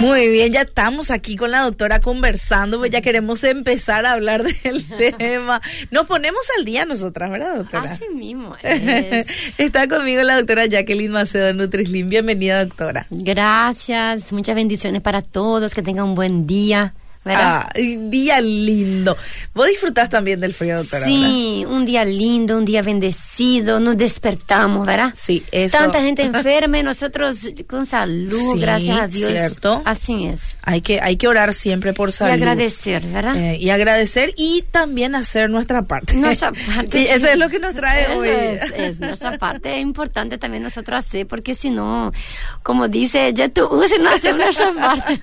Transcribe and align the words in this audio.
Muy 0.00 0.28
bien, 0.28 0.52
ya 0.52 0.62
estamos 0.62 1.10
aquí 1.10 1.36
con 1.36 1.50
la 1.50 1.60
doctora 1.62 2.00
conversando, 2.00 2.78
pues 2.78 2.90
ya 2.90 3.00
queremos 3.00 3.42
empezar 3.44 4.04
a 4.04 4.12
hablar 4.12 4.42
del 4.42 4.84
tema. 4.86 5.60
Nos 5.90 6.06
ponemos 6.06 6.42
al 6.58 6.64
día 6.64 6.84
nosotras, 6.84 7.30
¿verdad, 7.30 7.56
doctora? 7.56 7.90
Así 7.90 8.04
mismo. 8.14 8.54
Está 9.58 9.88
conmigo 9.88 10.22
la 10.22 10.36
doctora 10.36 10.66
Jacqueline 10.66 11.12
Macedo 11.12 11.52
Nutrislim. 11.54 12.08
Bienvenida, 12.08 12.64
doctora. 12.64 13.06
Gracias, 13.10 14.32
muchas 14.32 14.56
bendiciones 14.56 15.00
para 15.00 15.22
todos, 15.22 15.74
que 15.74 15.82
tengan 15.82 16.04
un 16.06 16.14
buen 16.14 16.46
día. 16.46 16.94
Ah, 17.24 17.70
día 17.74 18.40
lindo. 18.40 19.16
Vos 19.54 19.68
disfrutás 19.68 20.08
también 20.08 20.40
del 20.40 20.54
frío, 20.54 20.76
doctora. 20.76 21.06
Sí, 21.06 21.64
un 21.68 21.84
día 21.84 22.04
lindo, 22.04 22.56
un 22.56 22.64
día 22.64 22.82
bendecido, 22.82 23.78
nos 23.78 23.96
despertamos, 23.96 24.86
¿verdad? 24.86 25.10
Sí, 25.14 25.44
eso. 25.52 25.78
Tanta 25.78 26.02
gente 26.02 26.22
enferma 26.22 26.78
y 26.78 26.82
nosotros 26.82 27.38
con 27.68 27.86
salud, 27.86 28.60
gracias 28.60 28.98
a 28.98 29.06
Dios. 29.06 29.30
Cierto. 29.30 29.82
Así 29.84 30.26
es. 30.26 30.58
Hay 30.62 30.80
que, 30.80 31.00
hay 31.00 31.16
que 31.16 31.28
orar 31.28 31.54
siempre 31.54 31.92
por 31.92 32.12
salud. 32.12 32.32
Y 32.32 32.34
agradecer, 32.34 33.04
¿verdad? 33.06 33.36
Eh, 33.36 33.56
y 33.58 33.70
agradecer 33.70 34.34
y 34.36 34.64
también 34.70 35.14
hacer 35.14 35.48
nuestra 35.48 35.82
parte. 35.82 36.14
Nuestra 36.14 36.52
parte. 36.76 37.02
y 37.02 37.06
eso 37.06 37.26
es 37.26 37.38
lo 37.38 37.48
que 37.48 37.58
nos 37.58 37.74
trae 37.74 38.02
eso 38.02 38.18
hoy. 38.18 38.28
Es, 38.28 38.62
es, 38.76 39.00
nuestra 39.00 39.38
parte. 39.38 39.76
Es 39.76 39.82
importante 39.82 40.38
también 40.38 40.62
nosotros 40.62 40.98
hacer, 40.98 41.26
porque 41.26 41.54
si 41.54 41.70
no, 41.70 42.12
como 42.62 42.88
dice, 42.88 43.32
ya 43.32 43.48
tú, 43.48 43.68
si 43.88 43.98
no 44.00 44.10
hacemos 44.10 44.44
nuestra 44.44 44.70
parte. 44.80 45.20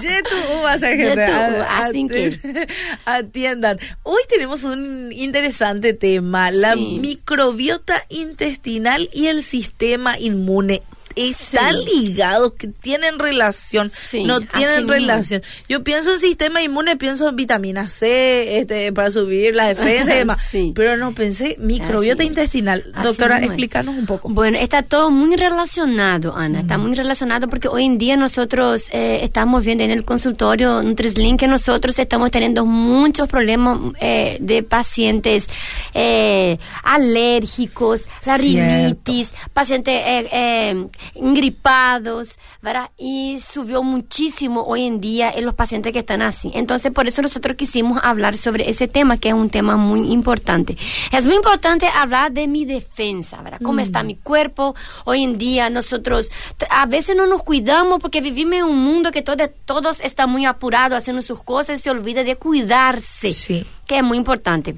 ya 0.00 0.22
tú 0.22 0.62
vas 0.62 0.82
a 0.82 0.93
atiendan. 3.04 3.78
Hoy 4.02 4.22
tenemos 4.28 4.64
un 4.64 5.12
interesante 5.12 5.92
tema, 5.92 6.50
la 6.50 6.74
Sí. 6.74 6.98
microbiota 7.00 8.04
intestinal 8.08 9.08
y 9.12 9.26
el 9.26 9.42
sistema 9.42 10.18
inmune. 10.18 10.82
Están 11.16 11.74
Sí. 11.74 12.00
ligados, 12.00 12.52
que 12.58 12.68
tienen 12.68 13.18
relación, 13.18 13.90
Sí, 13.94 14.24
no 14.24 14.40
tienen 14.40 14.78
mismo. 14.86 14.92
relación. 14.92 15.42
Yo 15.68 15.84
pienso 15.84 16.12
en 16.12 16.20
sistema 16.20 16.62
inmune, 16.62 16.96
pienso 16.96 17.28
en 17.28 17.36
vitamina 17.36 17.88
C, 17.88 18.58
este, 18.58 18.92
para 18.92 19.10
subir 19.10 19.54
la 19.54 19.68
defensa 19.68 20.14
y 20.14 20.18
demás. 20.18 20.38
Sí. 20.50 20.72
Pero 20.74 20.96
no 20.96 21.14
pensé 21.14 21.56
microbiota 21.58 22.22
Así 22.22 22.28
intestinal. 22.28 22.84
Así 22.94 23.06
Doctora, 23.06 23.38
explícanos 23.44 23.94
un 23.96 24.06
poco. 24.06 24.28
Bueno, 24.28 24.58
está 24.58 24.82
todo 24.82 25.10
muy 25.10 25.36
relacionado, 25.36 26.34
Ana. 26.36 26.60
Está 26.60 26.78
muy 26.78 26.94
relacionado 26.94 27.48
porque 27.48 27.68
hoy 27.68 27.84
en 27.84 27.98
día 27.98 28.16
nosotros 28.16 28.84
eh, 28.92 29.20
estamos 29.22 29.64
viendo 29.64 29.84
en 29.84 29.90
el 29.90 30.04
consultorio 30.04 30.82
NutriSlink 30.82 31.40
que 31.40 31.48
nosotros 31.48 31.98
estamos 31.98 32.30
teniendo 32.30 32.64
muchos 32.64 33.28
problemas 33.28 33.78
eh, 34.00 34.38
de 34.40 34.62
pacientes 34.62 35.48
eh, 35.94 36.58
alérgicos, 36.82 38.06
la 38.26 38.36
Cierto. 38.38 38.42
rinitis, 38.42 39.32
pacientes 39.52 39.94
eh, 40.06 40.28
eh, 40.32 40.86
gripados, 41.14 42.38
¿verdad? 42.62 42.90
Y 42.96 43.38
subió 43.40 43.82
muchísimo 43.82 44.62
hoy 44.64 44.84
en 44.84 45.00
día 45.00 45.30
en 45.30 45.44
los 45.44 45.54
pacientes 45.54 45.92
que 45.92 45.98
están 46.00 46.22
así. 46.22 46.50
Entonces, 46.54 46.90
por 46.92 47.06
eso 47.06 47.22
nosotros 47.22 47.56
quisimos 47.56 48.00
hablar 48.02 48.36
sobre 48.36 48.68
ese 48.70 48.88
tema, 48.88 49.18
que 49.18 49.28
es 49.28 49.34
un 49.34 49.50
tema 49.50 49.76
muy 49.76 50.12
importante. 50.12 50.76
Es 51.12 51.26
muy 51.26 51.36
importante 51.36 51.86
hablar 51.94 52.32
de 52.32 52.46
mi 52.46 52.64
defensa, 52.64 53.42
¿verdad? 53.42 53.60
¿Cómo 53.62 53.80
está 53.80 54.02
mi 54.02 54.16
cuerpo? 54.16 54.74
Hoy 55.04 55.22
en 55.22 55.38
día 55.38 55.70
nosotros 55.70 56.30
a 56.70 56.86
veces 56.86 57.16
no 57.16 57.26
nos 57.26 57.42
cuidamos 57.42 58.00
porque 58.00 58.20
vivimos 58.20 58.54
en 58.54 58.64
un 58.64 58.82
mundo 58.84 59.10
que 59.12 59.22
todo, 59.22 59.48
todos 59.64 60.00
están 60.00 60.30
muy 60.30 60.44
apurados 60.46 60.98
haciendo 60.98 61.22
sus 61.22 61.42
cosas 61.42 61.80
y 61.80 61.82
se 61.82 61.90
olvida 61.90 62.24
de 62.24 62.36
cuidarse, 62.36 63.32
Sí. 63.32 63.64
que 63.86 63.98
es 63.98 64.02
muy 64.02 64.16
importante. 64.18 64.76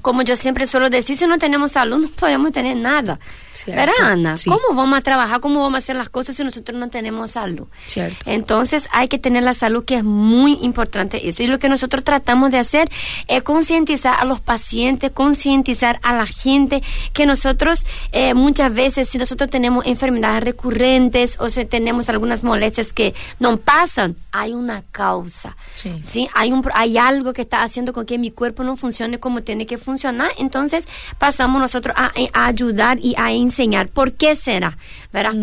Como 0.00 0.22
yo 0.22 0.36
siempre 0.36 0.66
suelo 0.66 0.88
decir, 0.88 1.16
si 1.18 1.26
no 1.26 1.38
tenemos 1.38 1.72
salud 1.72 1.98
no 1.98 2.08
podemos 2.08 2.50
tener 2.52 2.76
nada. 2.76 3.20
Cierto. 3.52 3.78
¿Verdad, 3.78 4.12
Ana? 4.12 4.36
Sí. 4.38 4.48
¿Cómo 4.48 4.74
vamos 4.74 4.98
a 4.98 5.02
trabajar? 5.02 5.40
¿Cómo 5.40 5.60
vamos 5.60 5.74
a 5.74 5.78
hacer 5.78 5.96
las 5.96 6.08
cosas 6.08 6.34
si 6.34 6.42
nosotros 6.42 6.78
no 6.78 6.88
tenemos 6.88 7.32
salud? 7.32 7.68
Cierto. 7.86 8.16
Entonces 8.24 8.88
hay 8.90 9.08
que 9.08 9.18
tener 9.18 9.42
la 9.42 9.52
salud, 9.52 9.84
que 9.84 9.96
es 9.96 10.04
muy 10.04 10.58
importante 10.62 11.28
eso. 11.28 11.42
Y 11.42 11.46
lo 11.46 11.58
que 11.58 11.68
nosotros 11.68 12.02
tratamos 12.02 12.50
de 12.50 12.58
hacer 12.58 12.90
es 13.28 13.42
concientizar 13.42 14.16
a 14.18 14.24
los 14.24 14.40
pacientes, 14.40 15.10
concientizar 15.10 16.00
a 16.02 16.14
la 16.14 16.24
gente 16.24 16.82
que 17.12 17.26
nosotros 17.26 17.84
eh, 18.12 18.32
muchas 18.32 18.72
veces, 18.72 19.10
si 19.10 19.18
nosotros 19.18 19.50
tenemos 19.50 19.84
enfermedades 19.86 20.42
recurrentes 20.42 21.36
o 21.38 21.50
si 21.50 21.66
tenemos 21.66 22.08
algunas 22.08 22.44
molestias 22.44 22.94
que 22.94 23.14
no 23.38 23.58
pasan, 23.58 24.16
hay 24.32 24.54
una 24.54 24.82
causa. 24.90 25.56
Sí. 25.74 26.00
¿sí? 26.02 26.28
Hay, 26.34 26.50
un, 26.50 26.66
hay 26.74 26.96
algo 26.96 27.34
que 27.34 27.42
está 27.42 27.62
haciendo 27.62 27.92
con 27.92 28.06
que 28.06 28.18
mi 28.18 28.30
cuerpo 28.30 28.64
no 28.64 28.76
funcione 28.76 29.18
como 29.18 29.42
tiene 29.42 29.66
que 29.66 29.78
funcionar. 29.82 30.30
Entonces 30.38 30.88
pasamos 31.18 31.60
nosotros 31.60 31.94
a, 31.98 32.12
a 32.32 32.46
ayudar 32.46 32.98
y 33.00 33.14
a 33.18 33.32
enseñar. 33.32 33.88
¿Por 33.90 34.12
qué 34.12 34.34
será? 34.36 34.78
¿Verdad? 35.12 35.34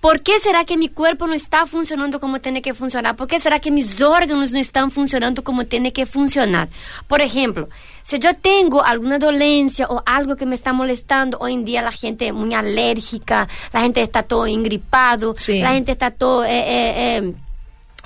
¿Por 0.00 0.20
qué 0.20 0.38
será 0.38 0.64
que 0.64 0.76
mi 0.76 0.88
cuerpo 0.88 1.26
no 1.26 1.34
está 1.34 1.66
funcionando 1.66 2.20
como 2.20 2.40
tiene 2.40 2.62
que 2.62 2.72
funcionar? 2.72 3.16
¿Por 3.16 3.26
qué 3.26 3.40
será 3.40 3.58
que 3.58 3.70
mis 3.72 4.00
órganos 4.00 4.52
no 4.52 4.58
están 4.60 4.90
funcionando 4.92 5.42
como 5.42 5.64
tiene 5.66 5.92
que 5.92 6.06
funcionar? 6.06 6.68
Por 7.08 7.20
ejemplo, 7.20 7.68
si 8.04 8.18
yo 8.20 8.32
tengo 8.34 8.84
alguna 8.84 9.18
dolencia 9.18 9.86
o 9.88 10.00
algo 10.06 10.36
que 10.36 10.46
me 10.46 10.54
está 10.54 10.72
molestando, 10.72 11.36
hoy 11.40 11.54
en 11.54 11.64
día 11.64 11.82
la 11.82 11.90
gente 11.90 12.28
es 12.28 12.32
muy 12.32 12.54
alérgica, 12.54 13.48
la 13.72 13.80
gente 13.80 14.00
está 14.00 14.22
todo 14.22 14.46
engripado, 14.46 15.34
Sí. 15.36 15.60
la 15.60 15.72
gente 15.72 15.92
está 15.92 16.12
todo... 16.12 16.44
eh, 16.44 16.48
eh, 16.50 17.16
eh, 17.18 17.34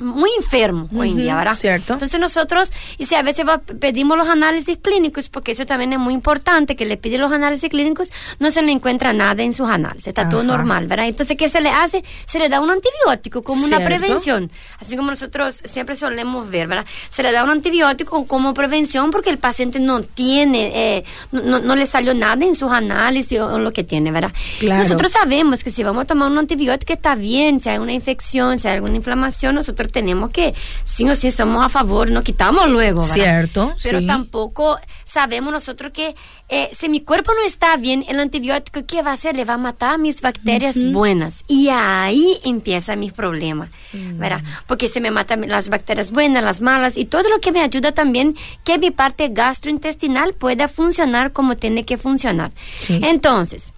muy 0.03 0.31
enfermo 0.37 0.89
hoy 0.97 1.11
en 1.13 1.17
día, 1.17 1.37
¿verdad? 1.37 1.55
cierto. 1.55 1.95
Entonces 1.95 2.19
nosotros, 2.21 2.73
y 2.99 3.07
si 3.07 3.15
a 3.15 3.23
veces 3.23 3.47
va- 3.47 3.59
pedimos 3.59 4.17
los 4.19 4.29
análisis 4.29 4.77
clínicos, 4.83 5.29
porque 5.29 5.53
eso 5.53 5.65
también 5.67 5.93
es 5.93 5.99
muy 5.99 6.15
importante, 6.15 6.77
que 6.77 6.85
le 6.85 6.97
piden 6.97 7.21
los 7.21 7.33
análisis 7.33 7.71
clínicos, 7.71 8.13
no 8.39 8.51
se 8.51 8.63
le 8.63 8.73
encuentra 8.73 9.13
nada 9.13 9.43
en 9.43 9.53
sus 9.53 9.69
análisis, 9.69 10.09
está 10.09 10.29
todo 10.29 10.43
normal, 10.43 10.87
¿verdad? 10.87 11.07
Entonces, 11.07 11.37
¿qué 11.37 11.49
se 11.49 11.61
le 11.61 11.71
hace? 11.71 12.03
Se 12.27 12.39
le 12.39 12.49
da 12.49 12.61
un 12.61 12.71
antibiótico 12.71 13.43
como 13.43 13.65
una 13.65 13.79
prevención, 13.87 14.51
así 14.81 14.97
como 14.97 15.11
nosotros 15.11 15.61
siempre 15.65 15.95
solemos 15.97 16.51
ver, 16.51 16.67
¿verdad? 16.69 16.87
Se 17.11 17.23
le 17.23 17.33
da 17.33 17.45
un 17.45 17.51
antibiótico 17.51 18.27
como 18.27 18.55
prevención 18.55 19.11
porque 19.11 19.31
el 19.31 19.39
paciente 19.39 19.79
no 19.79 20.03
tiene, 20.03 20.97
eh, 20.99 21.05
no, 21.31 21.43
no- 21.43 21.59
no 21.61 21.77
le 21.77 21.87
salió 21.87 22.15
nada 22.15 22.45
en 22.45 22.55
sus 22.55 22.71
análisis 22.73 23.39
o, 23.41 23.47
o 23.55 23.59
lo 23.59 23.73
que 23.73 23.85
tiene, 23.85 24.11
¿verdad? 24.11 24.33
Claro. 24.59 24.83
Nosotros 24.83 25.13
sabemos 25.13 25.63
que 25.63 25.71
si 25.71 25.83
vamos 25.85 26.03
a 26.05 26.07
tomar 26.07 26.31
un 26.31 26.39
antibiótico 26.39 26.93
está 26.93 27.15
bien, 27.15 27.61
si 27.61 27.69
hay 27.69 27.79
una 27.79 27.93
infección, 27.93 28.59
si 28.59 28.67
hay 28.69 28.75
alguna 28.75 28.97
inflamación, 28.97 29.55
nosotros 29.55 29.92
tenemos 29.93 30.31
que, 30.31 30.55
sí 30.85 31.09
o 31.09 31.15
sí, 31.15 31.31
somos 31.31 31.65
a 31.65 31.69
favor, 31.69 32.11
no 32.11 32.23
quitamos 32.23 32.69
luego, 32.69 33.03
¿verdad? 33.03 33.15
Cierto, 33.15 33.75
Pero 33.83 34.01
sí. 34.01 34.07
tampoco 34.07 34.79
sabemos 35.05 35.53
nosotros 35.53 35.93
que 35.93 36.15
eh, 36.49 36.71
si 36.73 36.89
mi 36.89 37.01
cuerpo 37.01 37.33
no 37.35 37.45
está 37.47 37.77
bien, 37.77 38.05
el 38.09 38.19
antibiótico, 38.21 38.85
¿qué 38.87 39.03
va 39.03 39.11
a 39.11 39.15
hacer? 39.15 39.37
Le 39.37 39.45
va 39.45 39.55
a 39.55 39.59
matar 39.59 39.99
mis 39.99 40.21
bacterias 40.21 40.75
buenas. 40.93 41.45
Y 41.49 41.69
ahí 41.71 42.39
empieza 42.45 42.97
mis 42.97 43.13
problemas, 43.13 43.69
Mm. 43.93 44.19
¿verdad? 44.19 44.43
Porque 44.67 44.89
se 44.89 45.01
me 45.01 45.11
matan 45.11 45.47
las 45.49 45.69
bacterias 45.69 46.11
buenas, 46.13 46.43
las 46.43 46.61
malas, 46.63 46.97
y 46.97 47.05
todo 47.05 47.29
lo 47.29 47.41
que 47.41 47.53
me 47.53 47.61
ayuda 47.61 47.93
también 47.93 48.37
que 48.65 48.79
mi 48.79 48.91
parte 48.91 49.29
gastrointestinal 49.31 50.35
pueda 50.35 50.69
funcionar 50.69 51.33
como 51.33 51.57
tiene 51.57 51.85
que 51.85 51.97
funcionar. 51.99 52.51
Sí. 52.79 53.01
Entonces, 53.03 53.73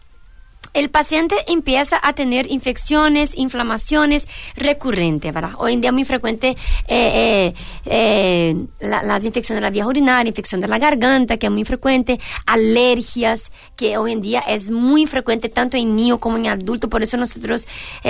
el 0.74 0.90
paciente 0.90 1.36
empieza 1.46 1.98
a 2.02 2.12
tener 2.12 2.50
infecciones, 2.50 3.32
inflamaciones 3.36 4.28
recurrentes, 4.56 5.32
¿verdad? 5.32 5.52
Hoy 5.58 5.72
en 5.74 5.80
día 5.80 5.92
muy 5.92 6.04
frecuente 6.04 6.48
eh, 6.48 6.54
eh, 6.88 7.54
eh, 7.86 8.56
la- 8.80 9.02
las 9.02 9.24
infecciones 9.24 9.60
de 9.60 9.62
la 9.62 9.70
vía 9.70 9.86
urinaria, 9.86 10.28
infección 10.28 10.60
de 10.60 10.68
la 10.68 10.78
garganta, 10.78 11.36
que 11.36 11.46
es 11.46 11.52
muy 11.52 11.64
frecuente, 11.64 12.18
alergias, 12.46 13.50
que 13.76 13.96
hoy 13.98 14.12
en 14.12 14.20
día 14.20 14.40
es 14.40 14.70
muy 14.70 15.06
frecuente 15.06 15.48
tanto 15.48 15.76
en 15.76 15.94
niño 15.94 16.18
como 16.18 16.36
en 16.38 16.48
adulto, 16.48 16.88
por 16.88 17.02
eso 17.02 17.16
nosotros 17.16 17.66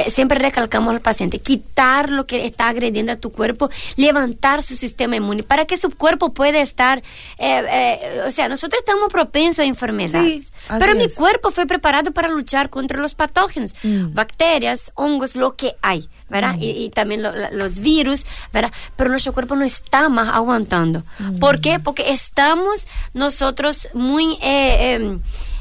siempre 0.08 0.38
recalcamos 0.38 0.94
al 0.94 1.00
paciente, 1.00 1.38
quitar 1.40 2.10
lo 2.10 2.26
que 2.26 2.44
está 2.46 2.68
agrediendo 2.68 3.12
a 3.12 3.16
tu 3.16 3.30
cuerpo, 3.30 3.68
levantar 3.96 4.62
su 4.62 4.74
sistema 4.74 5.16
inmune, 5.16 5.42
para 5.42 5.66
que 5.66 5.76
su 5.76 5.90
cuerpo 5.90 6.32
pueda 6.32 6.60
estar, 6.60 7.02
o 8.26 8.30
sea, 8.30 8.48
nosotros 8.48 8.80
estamos 8.80 9.10
propensos 9.12 9.60
a 9.60 9.64
enfermedades, 9.64 10.44
Sí, 10.46 10.50
pero 10.78 10.94
mi 10.94 11.08
cuerpo 11.10 11.50
fue 11.50 11.66
preparado 11.66 12.10
para 12.12 12.28
luchar 12.28 12.53
contra 12.70 13.00
los 13.00 13.14
patógenos, 13.14 13.74
Mm. 13.82 14.14
bacterias, 14.14 14.92
hongos, 14.94 15.34
lo 15.36 15.56
que 15.56 15.74
hay, 15.82 16.08
¿verdad? 16.30 16.56
Y, 16.58 16.70
y 16.70 16.90
también 16.90 17.22
lo- 17.22 17.32
los 17.52 17.80
virus, 17.80 18.24
¿verdad? 18.52 18.72
Pero 18.96 19.10
nuestro 19.10 19.32
cuerpo 19.32 19.56
no 19.56 19.64
está 19.64 20.08
más 20.08 20.34
aguantando. 20.34 21.02
Mm. 21.18 21.38
¿Por 21.38 21.60
qué? 21.60 21.78
Porque 21.80 22.12
estamos 22.12 22.86
nosotros 23.12 23.88
muy, 23.94 24.34
eh, 24.42 24.96
eh, 24.96 25.18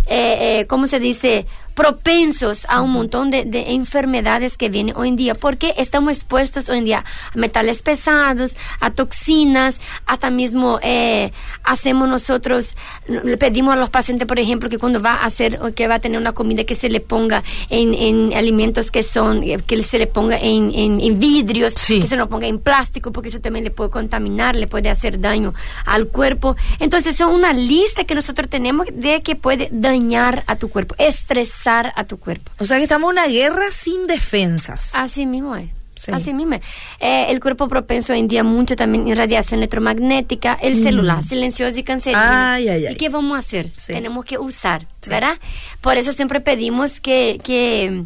eh, 0.07 0.60
eh, 0.60 0.68
¿cómo 0.68 0.88
se 0.88 1.00
dice? 1.00 1.45
Propensos 1.74 2.66
a 2.70 2.81
un 2.81 2.92
montón 2.92 3.30
de, 3.31 3.46
de 3.46 3.72
enfermedades 3.74 4.58
que 4.58 4.70
vienen 4.70 4.96
hoy 4.96 5.10
en 5.10 5.16
día, 5.16 5.36
porque 5.36 5.74
estamos 5.78 6.14
expuestos 6.16 6.70
hoy 6.70 6.78
en 6.80 6.86
día 6.86 7.00
a 7.34 7.38
metales 7.38 7.81
pesados, 7.81 8.56
a 8.80 8.92
toxinas, 8.92 9.80
hasta 10.06 10.30
mismo 10.30 10.80
eh, 10.84 11.31
hacemos 11.64 12.08
nosotros, 12.08 12.75
le 13.08 13.38
pedimos 13.38 13.74
a 13.74 13.78
los 13.78 13.90
pacientes, 13.90 14.28
por 14.28 14.38
ejemplo, 14.40 14.70
que 14.70 14.78
cuando 14.78 15.02
va 15.02 15.14
a 15.14 15.25
hacer, 15.25 15.60
o 15.64 15.74
que 15.74 15.88
va 15.88 15.96
a 15.96 16.00
tener 16.00 16.20
una 16.20 16.34
comida 16.34 16.64
que 16.64 16.75
se 16.75 16.90
le 16.90 17.00
ponga 17.00 17.44
en, 17.70 17.94
en 17.94 18.34
alimentos 18.34 18.92
que 18.92 19.02
son, 19.04 19.42
eh, 19.44 19.60
que 19.66 19.81
se 19.84 19.98
le 19.98 20.08
ponga 20.08 20.38
en, 20.38 20.72
en, 20.75 21.02
en 21.02 21.20
vidrios, 21.20 21.74
Sí. 21.74 22.02
que 22.02 22.08
se 22.08 22.16
lo 22.18 22.30
ponga 22.30 22.48
en 22.48 22.60
plástico, 22.60 23.12
porque 23.12 23.30
eso 23.30 23.40
también 23.42 23.64
le 23.66 23.72
puede 23.72 23.90
contaminar, 23.90 24.56
le 24.56 24.68
puede 24.68 24.90
hacer 24.90 25.20
daño 25.20 25.54
al 25.86 26.08
cuerpo. 26.08 26.56
Entonces, 26.80 27.16
son 27.16 27.34
una 27.34 27.52
lista 27.54 28.04
que 28.04 28.14
nosotros 28.16 28.48
tenemos 28.48 28.86
de 28.94 29.22
que 29.22 29.36
puede 29.36 29.70
dañar 29.72 30.44
a 30.48 30.56
tu 30.56 30.70
cuerpo, 30.70 30.96
estresar 30.98 31.62
usar 31.63 31.94
a 31.95 32.04
tu 32.04 32.18
cuerpo. 32.18 32.51
O 32.60 32.65
sea 32.65 32.77
que 32.77 32.83
estamos 32.83 33.10
en 33.12 33.19
una 33.19 33.27
guerra 33.27 33.71
sin 33.71 34.06
defensas. 34.06 34.92
Así 34.94 35.25
mismo 35.25 35.56
es. 35.56 35.69
Así 36.12 36.33
mismo. 36.33 36.56
Eh, 37.00 37.27
el 37.30 37.39
cuerpo 37.39 37.68
propenso 37.69 38.12
hoy 38.13 38.19
en 38.19 38.27
día 38.27 38.44
mucho 38.44 38.75
también 38.75 39.07
en 39.07 39.15
radiación 39.15 39.60
electromagnética, 39.60 40.57
el 40.62 40.75
mm. 40.75 40.83
celular 40.83 41.24
silencioso 41.24 41.80
y 41.80 41.83
cancerígeno. 41.83 42.92
¿Y 42.92 42.95
qué 42.95 43.10
vamos 43.10 43.36
a 43.36 43.39
hacer? 43.39 43.71
Tenemos 43.88 44.25
que 44.25 44.38
usar, 44.38 44.88
¿verdad? 45.07 45.38
Por 45.80 45.95
eso 45.95 46.12
siempre 46.12 46.42
pedimos 46.42 47.00
que, 47.00 47.39
que, 47.44 48.04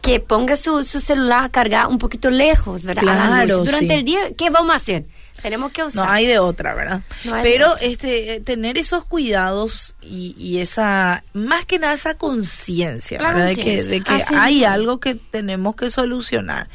que 0.00 0.20
ponga 0.20 0.56
su, 0.56 0.84
su 0.84 1.00
celular 1.00 1.44
a 1.44 1.48
cargar 1.50 1.88
un 1.88 1.98
poquito 1.98 2.30
lejos, 2.30 2.86
¿verdad? 2.86 3.02
Claro, 3.02 3.64
Durante 3.64 3.94
el 3.94 4.04
día, 4.04 4.20
¿qué 4.38 4.48
vamos 4.48 4.72
a 4.72 4.76
hacer? 4.76 5.04
Tenemos 5.42 5.72
que 5.72 5.84
usar. 5.84 6.06
No 6.06 6.12
hay 6.12 6.26
de 6.26 6.38
otra, 6.38 6.74
¿verdad? 6.74 7.02
Pero 7.42 7.76
este 7.80 8.40
tener 8.40 8.78
esos 8.78 9.04
cuidados 9.04 9.94
y, 10.00 10.34
y, 10.38 10.58
esa, 10.60 11.24
más 11.32 11.64
que 11.64 11.78
nada 11.78 11.94
esa 11.94 12.14
conciencia, 12.14 13.18
¿verdad? 13.18 13.46
De 13.46 13.56
que, 13.56 13.82
de 13.82 14.00
que 14.00 14.22
hay 14.34 14.64
algo 14.64 14.98
que 15.00 15.14
tenemos 15.14 15.76
que 15.76 15.90
solucionar. 15.90 16.68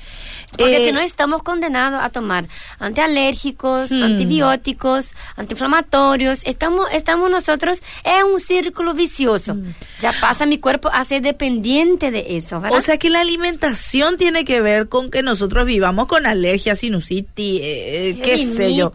Porque 0.57 0.80
si 0.80 0.89
eh, 0.89 0.92
no 0.92 1.00
estamos 1.00 1.44
condenados 1.44 2.00
a 2.03 2.09
tomar 2.09 2.48
antialérgicos, 2.80 3.92
hmm. 3.92 4.03
antibióticos, 4.03 5.13
antiinflamatorios. 5.36 6.42
Estamos, 6.45 6.88
estamos 6.92 7.31
nosotros 7.31 7.81
en 8.03 8.25
un 8.25 8.39
círculo 8.39 8.94
vicioso. 8.94 9.56
Hmm. 9.56 9.74
Ya 10.00 10.13
pasa 10.19 10.45
mi 10.45 10.57
cuerpo 10.57 10.89
a 10.92 11.03
ser 11.03 11.21
dependiente 11.21 12.12
de 12.12 12.38
eso, 12.38 12.59
¿verdad? 12.59 12.77
O 12.77 12.81
sea 12.81 12.98
que 12.98 13.09
la 13.09 13.21
alimentación 13.21 14.18
tiene 14.18 14.45
que 14.45 14.62
ver 14.62 14.89
con 14.89 15.09
que 15.09 15.24
nosotros 15.24 15.65
vivamos 15.65 16.07
con 16.07 16.25
alergia, 16.25 16.75
sinusitis, 16.75 17.62
eh, 17.63 18.19
qué 18.24 18.38
sé 18.45 18.75
yo. 18.75 18.94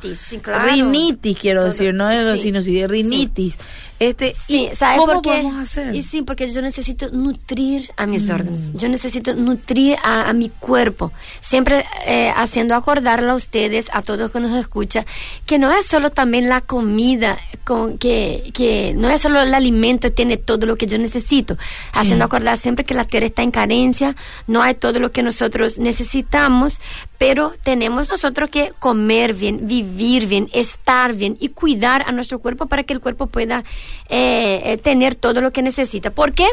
Rinitis, 0.64 1.38
quiero 1.38 1.64
decir, 1.64 1.94
no 1.94 2.08
de 2.08 2.36
sinusitis, 2.36 2.88
rinitis. 2.88 3.58
Este, 3.98 4.34
sí, 4.34 4.68
¿sabes 4.74 4.98
¿cómo 4.98 5.14
por 5.14 5.22
qué? 5.22 5.30
podemos 5.30 5.56
hacer? 5.56 5.94
Y 5.94 6.02
sí, 6.02 6.20
porque 6.20 6.50
yo 6.52 6.60
necesito 6.60 7.08
nutrir 7.10 7.88
a 7.96 8.06
mis 8.06 8.28
mm. 8.28 8.32
órganos, 8.32 8.72
yo 8.74 8.90
necesito 8.90 9.34
nutrir 9.34 9.96
a, 10.02 10.32
mi 10.34 10.50
cuerpo, 10.50 11.12
siempre 11.40 11.84
eh, 12.06 12.30
haciendo 12.36 12.74
acordarlo 12.74 13.32
a 13.32 13.34
ustedes, 13.34 13.86
a 13.92 14.02
todos 14.02 14.30
que 14.30 14.40
nos 14.40 14.54
escuchan, 14.58 15.06
que 15.46 15.58
no 15.58 15.72
es 15.72 15.86
solo 15.86 16.10
también 16.10 16.48
la 16.50 16.60
comida, 16.60 17.38
con, 17.64 17.96
que, 17.96 18.50
que 18.52 18.92
no 18.94 19.08
es 19.08 19.22
solo 19.22 19.40
el 19.40 19.54
alimento, 19.54 20.12
tiene 20.12 20.36
todo 20.36 20.66
lo 20.66 20.76
que 20.76 20.86
yo 20.86 20.98
necesito, 20.98 21.56
haciendo 21.92 22.26
acordar 22.26 22.58
siempre 22.58 22.84
que 22.84 22.92
la 22.92 23.04
tierra 23.04 23.26
está 23.26 23.42
en 23.42 23.50
carencia, 23.50 24.14
no 24.46 24.62
hay 24.62 24.74
todo 24.74 24.98
lo 24.98 25.10
que 25.10 25.22
nosotros 25.22 25.78
necesitamos, 25.78 26.80
pero 27.16 27.54
tenemos 27.62 28.10
nosotros 28.10 28.50
que 28.50 28.72
comer 28.78 29.32
bien, 29.32 29.66
vivir 29.66 30.26
bien, 30.26 30.50
estar 30.52 31.14
bien 31.14 31.38
y 31.40 31.48
cuidar 31.48 32.04
a 32.06 32.12
nuestro 32.12 32.40
cuerpo 32.40 32.66
para 32.66 32.82
que 32.82 32.92
el 32.92 33.00
cuerpo 33.00 33.26
pueda 33.26 33.64
eh, 34.08 34.62
eh, 34.64 34.76
tener 34.78 35.14
todo 35.14 35.40
lo 35.40 35.52
que 35.52 35.62
necesita. 35.62 36.10
¿Por 36.10 36.32
qué? 36.32 36.46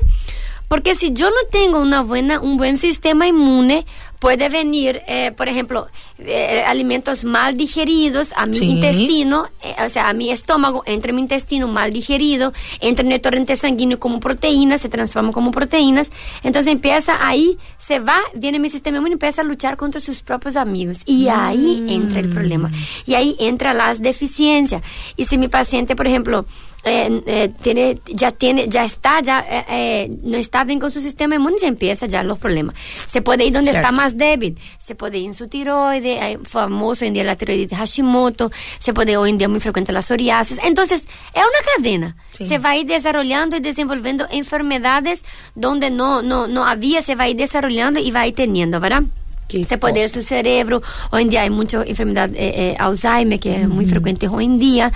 Porque 0.68 0.96
si 0.96 1.14
yo 1.14 1.30
no 1.30 1.50
tengo 1.52 1.80
una 1.80 2.02
buena, 2.02 2.40
un 2.40 2.58
buen 2.58 2.78
sistema 2.78 3.28
inmune, 3.28 3.86
puede 4.24 4.48
venir, 4.48 5.02
eh, 5.06 5.34
por 5.36 5.50
ejemplo, 5.50 5.88
eh, 6.18 6.64
alimentos 6.66 7.26
mal 7.26 7.58
digeridos 7.58 8.32
a 8.38 8.46
mi 8.46 8.58
intestino, 8.58 9.50
eh, 9.62 9.76
o 9.86 9.90
sea, 9.90 10.08
a 10.08 10.14
mi 10.14 10.32
estómago, 10.32 10.82
entre 10.86 11.12
mi 11.12 11.20
intestino 11.20 11.68
mal 11.68 11.92
digerido, 11.92 12.54
entra 12.80 13.06
en 13.06 13.12
el 13.12 13.20
torrente 13.20 13.58
sanguíneo 13.58 14.00
como 14.00 14.22
proteínas, 14.22 14.80
se 14.80 14.88
transforma 14.88 15.34
como 15.34 15.52
proteínas, 15.52 16.10
entonces 16.42 16.72
empieza 16.72 17.18
ahí, 17.20 17.58
se 17.78 18.00
va, 18.00 18.18
viene 18.34 18.60
mi 18.60 18.70
sistema 18.70 18.96
inmune 18.96 19.12
y 19.12 19.14
empieza 19.14 19.42
a 19.42 19.44
luchar 19.44 19.76
contra 19.76 20.00
sus 20.00 20.22
propios 20.22 20.56
amigos. 20.56 21.02
Y 21.06 21.28
ahí 21.28 21.86
entra 21.90 22.22
el 22.22 22.30
problema. 22.30 22.72
Y 23.06 23.16
ahí 23.16 23.36
entra 23.40 23.74
las 23.74 24.02
deficiencias. 24.02 24.82
Y 25.18 25.26
si 25.26 25.38
mi 25.38 25.50
paciente, 25.50 25.98
por 25.98 26.08
ejemplo, 26.08 26.46
eh, 26.86 27.22
eh, 27.26 27.52
tiene, 27.62 28.00
ya 28.08 28.32
tiene, 28.32 28.68
ya 28.68 28.84
está, 28.84 29.22
ya 29.22 29.46
eh, 29.70 30.12
no 30.22 30.38
está 30.38 30.66
bien 30.66 30.80
con 30.80 30.92
su 30.92 31.00
sistema 31.00 31.36
inmune, 31.36 31.56
ya 31.62 31.68
empieza 31.68 32.08
ya 32.08 32.24
los 32.24 32.38
problemas. 32.38 32.76
Se 33.08 33.22
puede 33.22 33.46
ir 33.46 33.54
donde 33.54 33.72
está 33.72 33.92
más 33.92 34.18
débil, 34.18 34.58
se 34.78 34.94
puede 34.94 35.20
ir 35.20 35.28
en 35.28 35.34
su 35.34 35.48
tiroide, 35.48 36.20
hay 36.20 36.38
famoso 36.44 37.06
hoy 37.06 37.08
en 37.08 37.14
día 37.14 37.24
la 37.24 37.38
tiroiditis 37.38 37.78
Hashimoto, 37.78 38.52
se 38.80 38.94
puede 38.94 39.16
hoy 39.16 39.30
en 39.30 39.38
día 39.38 39.48
muy 39.48 39.62
frecuente 39.62 39.94
la 39.94 40.02
psoriasis. 40.02 40.60
Entonces, 40.64 41.08
es 41.34 41.42
una 41.42 41.76
cadena. 41.78 42.16
Se 42.32 42.58
va 42.58 42.72
a 42.72 42.78
ir 42.78 42.88
desarrollando 42.88 43.56
y 43.56 43.60
desenvolviendo 43.60 44.26
enfermedades 44.30 45.24
donde 45.56 45.90
no, 45.90 46.22
no, 46.22 46.48
no 46.48 46.66
había, 46.66 47.02
se 47.02 47.16
va 47.16 47.26
a 47.26 47.30
ir 47.30 47.38
desarrollando 47.38 48.00
y 48.00 48.12
va 48.12 48.22
a 48.22 48.28
ir 48.28 48.36
teniendo, 48.36 48.80
¿verdad? 48.80 49.04
Se 49.50 49.78
puede 49.78 50.04
ir 50.04 50.10
su 50.10 50.22
cerebro. 50.22 50.82
Hoy 51.12 51.24
en 51.24 51.30
día 51.30 51.42
hay 51.42 51.50
mucha 51.50 51.84
enfermedad 51.84 52.30
eh, 52.34 52.76
Alzheimer 52.80 53.40
que 53.40 53.62
es 53.62 53.68
muy 53.68 53.86
frecuente 53.86 54.28
hoy 54.28 54.46
en 54.46 54.60
día. 54.60 54.92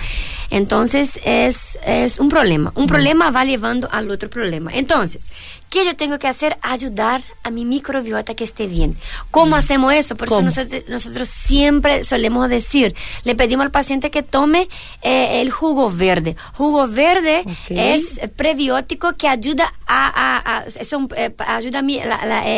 Entonces 0.50 1.20
es, 1.24 1.78
es 1.84 2.18
un 2.18 2.28
problema. 2.28 2.72
Un 2.74 2.86
problema 2.86 3.30
va 3.30 3.44
llevando 3.44 3.88
al 3.90 4.10
otro 4.10 4.28
problema. 4.28 4.70
Entonces, 4.72 5.28
¿Qué 5.70 5.84
yo 5.84 5.96
tengo 5.96 6.18
que 6.18 6.28
hacer? 6.28 6.58
Ayudar 6.62 7.22
a 7.42 7.50
mi 7.50 7.64
microbiota 7.64 8.34
que 8.34 8.44
esté 8.44 8.66
bien. 8.66 8.96
¿Cómo 9.30 9.56
mm. 9.56 9.58
hacemos 9.58 9.92
eso? 9.92 10.16
Por 10.16 10.28
eso 10.28 10.42
nosotros, 10.42 11.28
siempre 11.28 12.04
solemos 12.04 12.48
decir, 12.48 12.94
le 13.24 13.34
pedimos 13.34 13.64
al 13.64 13.70
paciente 13.70 14.10
que 14.10 14.22
tome 14.22 14.68
eh, 15.02 15.40
el 15.40 15.50
jugo 15.50 15.90
verde. 15.90 16.36
Jugo 16.54 16.88
verde 16.88 17.44
es 17.68 18.18
prebiótico 18.36 19.14
que 19.16 19.28
ayuda 19.28 19.72
a, 19.86 20.64
son, 20.84 21.08
eh, 21.16 21.34
ayuda 21.38 21.80
a 21.80 22.48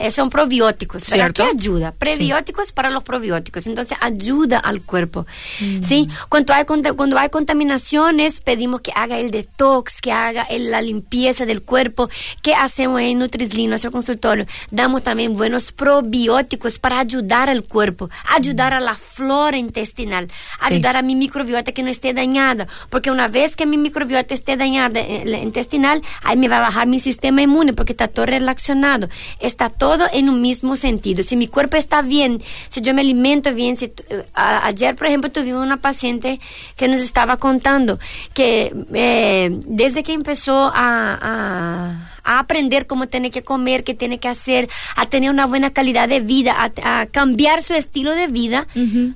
eh, 0.00 0.10
son 0.10 0.30
probióticos. 0.30 1.10
¿Para 1.10 1.30
qué 1.30 1.42
ayuda? 1.42 1.92
Prebióticos 1.92 2.72
para 2.72 2.90
los 2.90 3.02
probióticos. 3.02 3.66
Entonces 3.66 3.96
ayuda 4.00 4.58
al 4.58 4.82
cuerpo. 4.82 5.26
Mm. 5.60 5.82
¿sí? 5.82 6.08
Cuando, 6.28 6.54
hay, 6.54 6.64
cuando 6.64 7.18
hay 7.18 7.28
contaminaciones, 7.28 8.40
pedimos 8.40 8.80
que 8.80 8.92
haga 8.94 9.18
el 9.18 9.30
detox, 9.30 10.00
que 10.00 10.10
haga 10.10 10.46
la 10.50 10.82
limpieza 10.82 11.44
del 11.46 11.62
cuerpo 11.62 12.08
¿Qué 12.42 12.54
hacemos 12.54 13.00
en 13.02 13.18
Nutrislim, 13.18 13.68
nuestro 13.68 13.90
consultorio? 13.90 14.46
Damos 14.70 15.02
también 15.02 15.34
buenos 15.34 15.72
probióticos 15.72 16.78
para 16.78 16.98
ayudar 17.00 17.50
al 17.50 17.64
cuerpo, 17.64 18.08
ayudar 18.28 18.72
a 18.72 18.80
la 18.80 18.94
flora 18.94 19.58
intestinal, 19.58 20.28
ayudar 20.60 20.96
a 20.96 21.02
mi 21.02 21.14
microbiota 21.14 21.72
que 21.72 21.82
no 21.82 21.90
esté 21.90 22.14
dañada, 22.14 22.66
porque 22.88 23.10
una 23.10 23.28
vez 23.28 23.56
que 23.56 23.66
mi 23.66 23.76
microbiota 23.76 24.32
esté 24.32 24.56
dañada 24.56 25.00
eh, 25.00 25.40
intestinal, 25.42 26.02
ahí 26.22 26.36
me 26.36 26.48
va 26.48 26.58
a 26.58 26.60
bajar 26.60 26.86
mi 26.86 26.98
sistema 26.98 27.42
inmune 27.42 27.74
porque 27.74 27.92
está 27.92 28.08
todo 28.08 28.26
relacionado, 28.26 29.08
está 29.38 29.68
todo 29.68 30.06
en 30.12 30.30
un 30.30 30.40
mismo 30.40 30.76
sentido. 30.76 31.22
Si 31.22 31.36
mi 31.36 31.46
cuerpo 31.46 31.76
está 31.76 32.00
bien, 32.00 32.42
si 32.68 32.80
yo 32.80 32.94
me 32.94 33.02
alimento 33.02 33.52
bien, 33.54 33.76
si 33.76 33.86
eh, 33.86 34.24
ayer 34.34 34.96
por 34.96 35.08
ejemplo 35.08 35.30
tuvimos 35.30 35.64
una 35.64 35.76
paciente 35.76 36.40
que 36.76 36.88
nos 36.88 37.00
estaba 37.00 37.36
contando 37.36 37.98
que 38.32 38.72
eh, 38.94 39.50
desde 39.66 40.02
que 40.02 40.12
empezó 40.12 40.72
a 40.74 41.10
a 41.20 42.09
aprender 42.24 42.86
cómo 42.86 43.08
tiene 43.08 43.30
que 43.30 43.42
comer, 43.42 43.84
qué 43.84 43.94
tiene 43.94 44.18
que 44.18 44.28
hacer, 44.28 44.68
a 44.96 45.06
tener 45.06 45.30
una 45.30 45.46
buena 45.46 45.70
calidad 45.70 46.08
de 46.08 46.20
vida, 46.20 46.54
a, 46.58 47.06
cambiar 47.06 47.62
su 47.62 47.74
estilo 47.74 48.14
de 48.14 48.26
vida, 48.26 48.66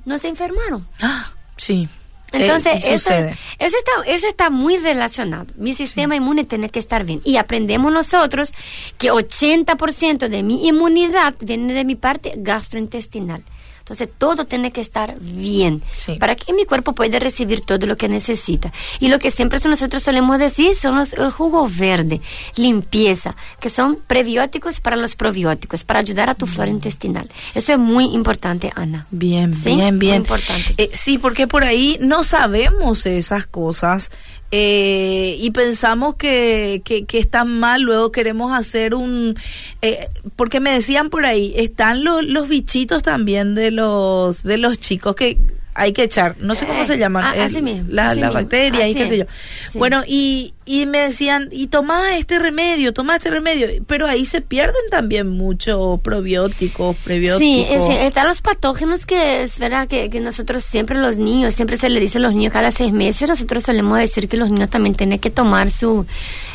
no 0.05 0.17
se 0.17 0.27
enfermaron. 0.27 0.87
Ah, 1.01 1.31
sí. 1.57 1.87
Entonces, 2.31 2.85
eh, 2.85 2.93
eso, 2.93 3.11
eso, 3.11 3.77
está, 3.77 3.91
eso 4.05 4.27
está 4.27 4.49
muy 4.49 4.77
relacionado. 4.77 5.47
Mi 5.55 5.73
sistema 5.73 6.15
inmune 6.15 6.43
tiene 6.43 6.69
que 6.69 6.79
estar 6.79 7.05
bien. 7.05 7.21
Y 7.23 7.37
aprendemos 7.37 7.91
nosotros 7.93 8.53
que 8.97 9.11
80% 9.11 10.27
de 10.27 10.43
mi 10.43 10.67
inmunidad 10.67 11.35
viene 11.39 11.73
de 11.73 11.85
mi 11.85 11.95
parte 11.95 12.33
gastrointestinal. 12.35 13.43
Entonces 13.85 14.09
todo 14.17 14.45
tiene 14.45 14.71
que 14.71 14.81
estar 14.81 15.15
bien 15.19 15.83
para 16.19 16.35
que 16.35 16.51
mi 16.53 16.65
cuerpo 16.65 16.93
pueda 16.93 17.19
recibir 17.19 17.61
todo 17.61 17.85
lo 17.85 17.95
que 17.97 18.09
necesita. 18.09 18.73
Y 18.99 19.09
lo 19.09 19.19
que 19.19 19.29
siempre 19.29 19.59
nosotros 19.63 20.01
solemos 20.01 20.39
decir 20.39 20.73
son 20.73 20.95
los, 20.95 21.13
el 21.13 21.29
jugo 21.29 21.69
verde, 21.69 22.19
limpieza, 22.55 23.35
que 23.59 23.69
son 23.69 23.99
prebióticos 24.07 24.79
para 24.79 24.95
los 24.95 25.15
probióticos, 25.15 25.83
para 25.83 25.99
ayudar 25.99 26.31
a 26.31 26.33
tu 26.33 26.47
flora 26.47 26.71
intestinal. 26.71 27.29
Eso 27.53 27.73
es 27.73 27.77
muy 27.77 28.05
importante, 28.05 28.71
Ana. 28.73 29.05
Bien, 29.11 29.53
bien, 29.63 29.99
bien. 29.99 30.15
importante. 30.15 30.73
Eh, 30.79 30.89
sí, 30.91 31.19
porque 31.19 31.45
por 31.45 31.63
ahí 31.63 31.99
no 32.01 32.23
sabemos 32.23 33.05
esas 33.05 33.45
cosas 33.45 34.09
eh, 34.57 35.35
y 35.37 35.51
pensamos 35.51 36.15
que, 36.15 36.81
que, 36.85 37.03
que, 37.03 37.17
están 37.17 37.59
mal, 37.59 37.81
luego 37.81 38.13
queremos 38.13 38.53
hacer 38.53 38.95
un... 38.95 39.35
Eh, 39.81 40.07
porque 40.37 40.61
me 40.61 40.71
decían 40.71 41.09
por 41.09 41.25
ahí, 41.25 41.53
están 41.57 42.05
los, 42.05 42.23
los 42.23 42.47
bichitos 42.47 43.03
también 43.03 43.53
de 43.53 43.71
los, 43.71 44.43
de 44.43 44.57
los 44.57 44.79
chicos 44.79 45.13
que 45.13 45.37
hay 45.73 45.91
que 45.91 46.03
echar, 46.03 46.37
no 46.39 46.55
sé 46.55 46.65
cómo 46.67 46.83
eh, 46.83 46.85
se 46.85 46.97
llaman, 46.97 47.25
ah, 47.25 47.49
la, 47.89 48.15
la 48.15 48.31
bacteria 48.31 48.87
y 48.87 48.95
qué 48.95 49.09
sé 49.09 49.17
yo. 49.17 49.25
Bueno, 49.73 50.03
y, 50.07 50.53
y 50.67 50.87
me 50.87 50.97
decían, 50.99 51.49
y 51.51 51.67
toma 51.67 52.17
este 52.17 52.39
remedio, 52.39 52.91
toma 52.91 53.17
este 53.17 53.29
remedio, 53.29 53.67
pero 53.85 54.07
ahí 54.07 54.25
se 54.25 54.41
pierden 54.41 54.81
también 54.89 55.29
mucho 55.29 55.99
probióticos, 56.03 56.95
prebióticos. 56.97 57.87
Sí, 57.87 57.93
están 57.99 58.27
los 58.27 58.41
patógenos 58.41 59.05
que 59.05 59.43
es 59.43 59.59
verdad 59.59 59.87
que, 59.87 60.09
que, 60.09 60.19
nosotros 60.19 60.63
siempre 60.63 60.97
los 60.97 61.17
niños, 61.17 61.53
siempre 61.53 61.77
se 61.77 61.87
le 61.89 61.99
dice 61.99 62.17
a 62.17 62.21
los 62.21 62.33
niños 62.33 62.51
cada 62.51 62.71
seis 62.71 62.91
meses, 62.91 63.29
nosotros 63.29 63.61
solemos 63.61 63.99
decir 63.99 64.27
que 64.27 64.37
los 64.37 64.51
niños 64.51 64.71
también 64.71 64.95
tienen 64.95 65.19
que 65.19 65.29
tomar 65.29 65.69
su, 65.69 66.07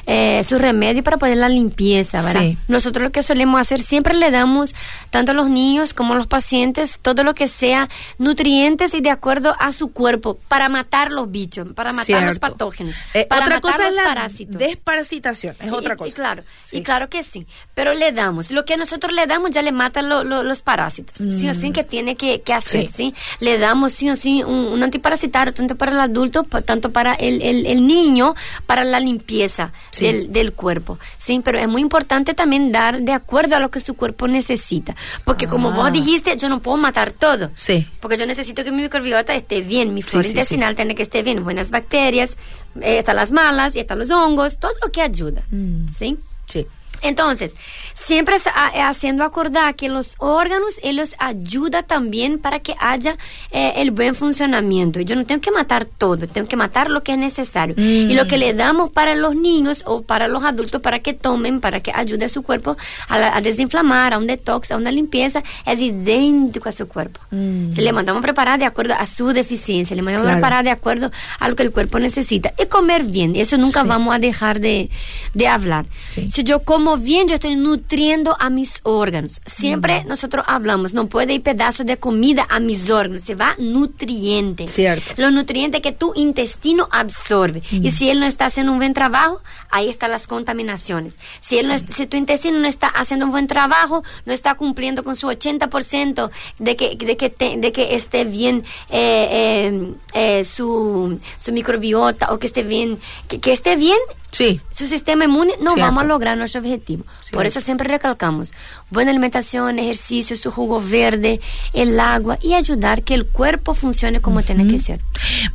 eh, 0.06 0.42
su 0.42 0.58
remedio 0.58 1.04
para 1.04 1.18
poder 1.18 1.36
la 1.36 1.48
limpieza, 1.48 2.20
¿verdad? 2.20 2.54
Nosotros 2.66 3.04
lo 3.04 3.12
que 3.12 3.22
solemos 3.22 3.60
hacer, 3.60 3.80
siempre 3.80 4.14
le 4.14 4.32
damos, 4.32 4.74
tanto 5.10 5.30
a 5.30 5.34
los 5.36 5.48
niños 5.48 5.94
como 5.94 6.14
a 6.14 6.16
los 6.16 6.26
pacientes, 6.26 6.98
todo 7.00 7.22
lo 7.22 7.34
que 7.34 7.46
sea 7.46 7.88
nutrientes 8.18 8.92
y 8.94 9.02
de 9.02 9.10
acuerdo 9.10 9.54
a 9.60 9.72
su 9.72 9.92
cuerpo, 9.92 10.36
para 10.48 10.68
matar 10.68 11.12
los 11.12 11.30
bichos, 11.30 11.68
para 11.74 11.92
matar 11.92 12.24
los 12.24 12.40
patógenos. 12.40 12.96
Eh, 13.14 13.28
otra 13.30 13.60
cosa 13.60 13.88
parásitos. 14.06 14.58
Desparasitación, 14.58 15.56
es 15.60 15.72
otra 15.72 15.96
cosa. 15.96 16.08
Y, 16.08 16.12
claro, 16.12 16.42
y 16.72 16.82
claro 16.82 17.08
que 17.08 17.22
sí. 17.22 17.46
Pero 17.74 17.94
le 17.94 18.12
damos, 18.12 18.50
lo 18.50 18.64
que 18.64 18.76
nosotros 18.76 19.12
le 19.12 19.26
damos 19.26 19.50
ya 19.50 19.62
le 19.62 19.72
mata 19.72 20.02
los 20.02 20.62
parásitos. 20.62 21.16
Sí 21.18 21.48
o 21.48 21.54
sí 21.54 21.70
mm. 21.70 21.72
que 21.72 21.84
tiene 21.84 22.16
que, 22.16 22.42
hacer, 22.52 22.88
sí. 22.88 23.14
Le 23.38 23.58
damos 23.58 23.92
sí 23.92 24.10
o 24.10 24.16
sí 24.16 24.42
un, 24.42 24.82
antiparasitario, 24.82 25.52
tanto 25.52 25.76
para 25.76 25.92
el 25.92 26.00
adulto, 26.00 26.44
tanto 26.44 26.90
para 26.90 27.14
el, 27.14 27.42
el, 27.42 27.86
niño, 27.86 28.34
para 28.66 28.84
la 28.84 29.00
limpieza 29.00 29.72
del, 29.98 30.32
del, 30.32 30.52
cuerpo. 30.52 30.98
Sí, 31.16 31.40
pero 31.44 31.58
es 31.58 31.68
muy 31.68 31.82
importante 31.82 32.34
también 32.34 32.72
dar 32.72 33.00
de 33.02 33.12
acuerdo 33.12 33.56
a 33.56 33.58
lo 33.60 33.70
que 33.70 33.80
su 33.80 33.94
cuerpo 33.94 34.28
necesita. 34.28 34.96
Porque 35.24 35.46
como 35.46 35.72
vos 35.72 35.86
ah. 35.88 35.90
dijiste, 35.90 36.36
yo 36.36 36.48
no 36.48 36.60
puedo 36.60 36.76
matar 36.76 37.12
todo. 37.12 37.50
Sí. 37.54 37.86
Porque 38.00 38.16
yo 38.16 38.26
necesito 38.26 38.64
que 38.64 38.72
mi 38.72 38.82
microbiota 38.82 39.34
esté 39.34 39.60
bien, 39.62 39.94
mi 39.94 40.02
flora 40.02 40.26
intestinal 40.26 40.76
tiene 40.76 40.94
que 40.94 41.02
estar 41.02 41.22
bien, 41.22 41.42
buenas 41.44 41.70
bacterias, 41.70 42.36
están 42.80 43.16
las 43.16 43.32
malas 43.32 43.76
y 43.76 43.80
están 43.80 43.98
los 43.98 44.10
hongos, 44.10 44.58
todo 44.58 44.72
lo 44.82 44.90
que 44.92 45.02
ayuda. 45.02 45.42
Mm. 45.50 45.86
¿Sí? 45.88 46.18
Sí. 46.46 46.66
Entonces, 47.02 47.54
siempre 48.02 48.36
eh, 48.36 48.80
haciendo 48.80 49.24
acordar 49.24 49.74
que 49.74 49.88
los 49.88 50.14
órganos, 50.18 50.80
ellos 50.82 51.14
ayudan 51.18 51.84
también 51.86 52.38
para 52.38 52.60
que 52.60 52.74
haya 52.78 53.16
eh, 53.50 53.74
el 53.76 53.90
buen 53.90 54.14
funcionamiento. 54.14 55.00
Y 55.00 55.04
yo 55.04 55.16
no 55.16 55.24
tengo 55.24 55.40
que 55.40 55.50
matar 55.50 55.84
todo, 55.84 56.26
tengo 56.26 56.48
que 56.48 56.56
matar 56.56 56.90
lo 56.90 57.02
que 57.02 57.12
es 57.12 57.18
necesario. 57.18 57.74
Y 57.76 58.14
lo 58.14 58.26
que 58.26 58.38
le 58.38 58.54
damos 58.54 58.90
para 58.90 59.14
los 59.14 59.34
niños 59.34 59.82
o 59.86 60.02
para 60.02 60.28
los 60.28 60.44
adultos 60.44 60.80
para 60.80 61.00
que 61.00 61.14
tomen, 61.14 61.60
para 61.60 61.80
que 61.80 61.92
ayude 61.94 62.24
a 62.24 62.28
su 62.28 62.42
cuerpo 62.42 62.76
a, 63.08 63.40
desinflamar, 63.40 64.14
a 64.14 64.18
un 64.18 64.26
detox, 64.26 64.70
a 64.70 64.76
una 64.76 64.90
limpieza, 64.90 65.42
es 65.66 65.80
idéntico 65.80 66.68
a 66.68 66.72
su 66.72 66.88
cuerpo. 66.88 67.20
Mm. 67.30 67.70
Se 67.72 67.82
le 67.82 67.92
mandamos 67.92 68.22
preparar 68.22 68.58
de 68.58 68.64
acuerdo 68.64 68.94
a 68.94 69.06
su 69.06 69.28
deficiencia, 69.32 69.94
le 69.94 70.02
mandamos 70.02 70.32
preparar 70.32 70.64
de 70.64 70.70
acuerdo 70.70 71.10
a 71.38 71.48
lo 71.48 71.56
que 71.56 71.62
el 71.62 71.70
cuerpo 71.70 71.98
necesita. 71.98 72.52
Y 72.58 72.66
comer 72.66 73.04
bien, 73.04 73.36
eso 73.36 73.56
nunca 73.58 73.82
vamos 73.82 74.14
a 74.14 74.18
dejar 74.18 74.60
de, 74.60 74.90
de 75.34 75.48
hablar. 75.48 75.86
Si 76.10 76.42
yo 76.44 76.60
como 76.60 76.96
bien, 76.96 77.28
yo 77.28 77.34
estoy 77.34 77.56
nutriendo 77.56 77.89
a 78.38 78.50
mis 78.50 78.80
órganos. 78.84 79.40
Siempre 79.46 80.04
nosotros 80.04 80.44
hablamos, 80.46 80.94
no 80.94 81.08
puede 81.08 81.34
ir 81.34 81.42
pedazo 81.42 81.82
de 81.82 81.96
comida 81.96 82.46
a 82.48 82.60
mis 82.60 82.88
órganos, 82.88 83.22
se 83.22 83.34
va 83.34 83.56
nutriente. 83.58 84.68
Cierto. 84.68 85.14
Los 85.16 85.32
nutrientes 85.32 85.80
que 85.80 85.90
tu 85.90 86.12
intestino 86.14 86.88
absorbe. 86.92 87.62
Y 87.72 87.90
si 87.90 88.08
él 88.08 88.20
no 88.20 88.26
está 88.26 88.44
haciendo 88.44 88.70
un 88.72 88.78
buen 88.78 88.94
trabajo, 88.94 89.40
ahí 89.70 89.88
están 89.88 90.12
las 90.12 90.28
contaminaciones. 90.28 91.18
Si, 91.40 91.58
él 91.58 91.68
si 91.92 92.06
tu 92.06 92.16
intestino 92.16 92.60
no 92.60 92.68
está 92.68 92.86
haciendo 92.86 93.26
un 93.26 93.32
buen 93.32 93.48
trabajo, 93.48 94.04
no 94.24 94.32
está 94.32 94.54
cumpliendo 94.54 95.02
con 95.02 95.16
su 95.16 95.26
80% 95.26 96.30
de 96.58 96.76
que, 96.76 96.96
de 96.96 97.16
que, 97.16 97.56
de 97.58 97.72
que 97.72 97.94
esté 97.96 98.24
bien 98.24 98.64
eh, 98.90 99.72
eh, 99.72 99.94
eh, 100.14 100.44
su, 100.44 101.18
su 101.38 101.52
microbiota 101.52 102.32
o 102.32 102.38
que 102.38 102.46
esté 102.46 102.62
bien, 102.62 103.00
que 103.28 103.52
esté 103.52 103.74
bien 103.74 103.98
Sí. 104.30 104.60
Su 104.70 104.86
sistema 104.86 105.24
inmune 105.24 105.54
no 105.60 105.74
vamos 105.76 106.04
a 106.04 106.06
lograr 106.06 106.38
nuestro 106.38 106.60
objetivo. 106.60 107.04
Por 107.32 107.46
eso 107.46 107.60
siempre 107.60 107.88
recalcamos 107.88 108.52
buena 108.90 109.10
alimentación, 109.10 109.78
ejercicio, 109.78 110.36
su 110.36 110.50
jugo 110.50 110.82
verde, 110.82 111.40
el 111.72 111.98
agua 111.98 112.38
y 112.42 112.54
ayudar 112.54 113.02
que 113.02 113.14
el 113.14 113.26
cuerpo 113.26 113.74
funcione 113.74 114.20
como 114.20 114.42
tiene 114.42 114.66
que 114.66 114.78
ser. 114.78 115.00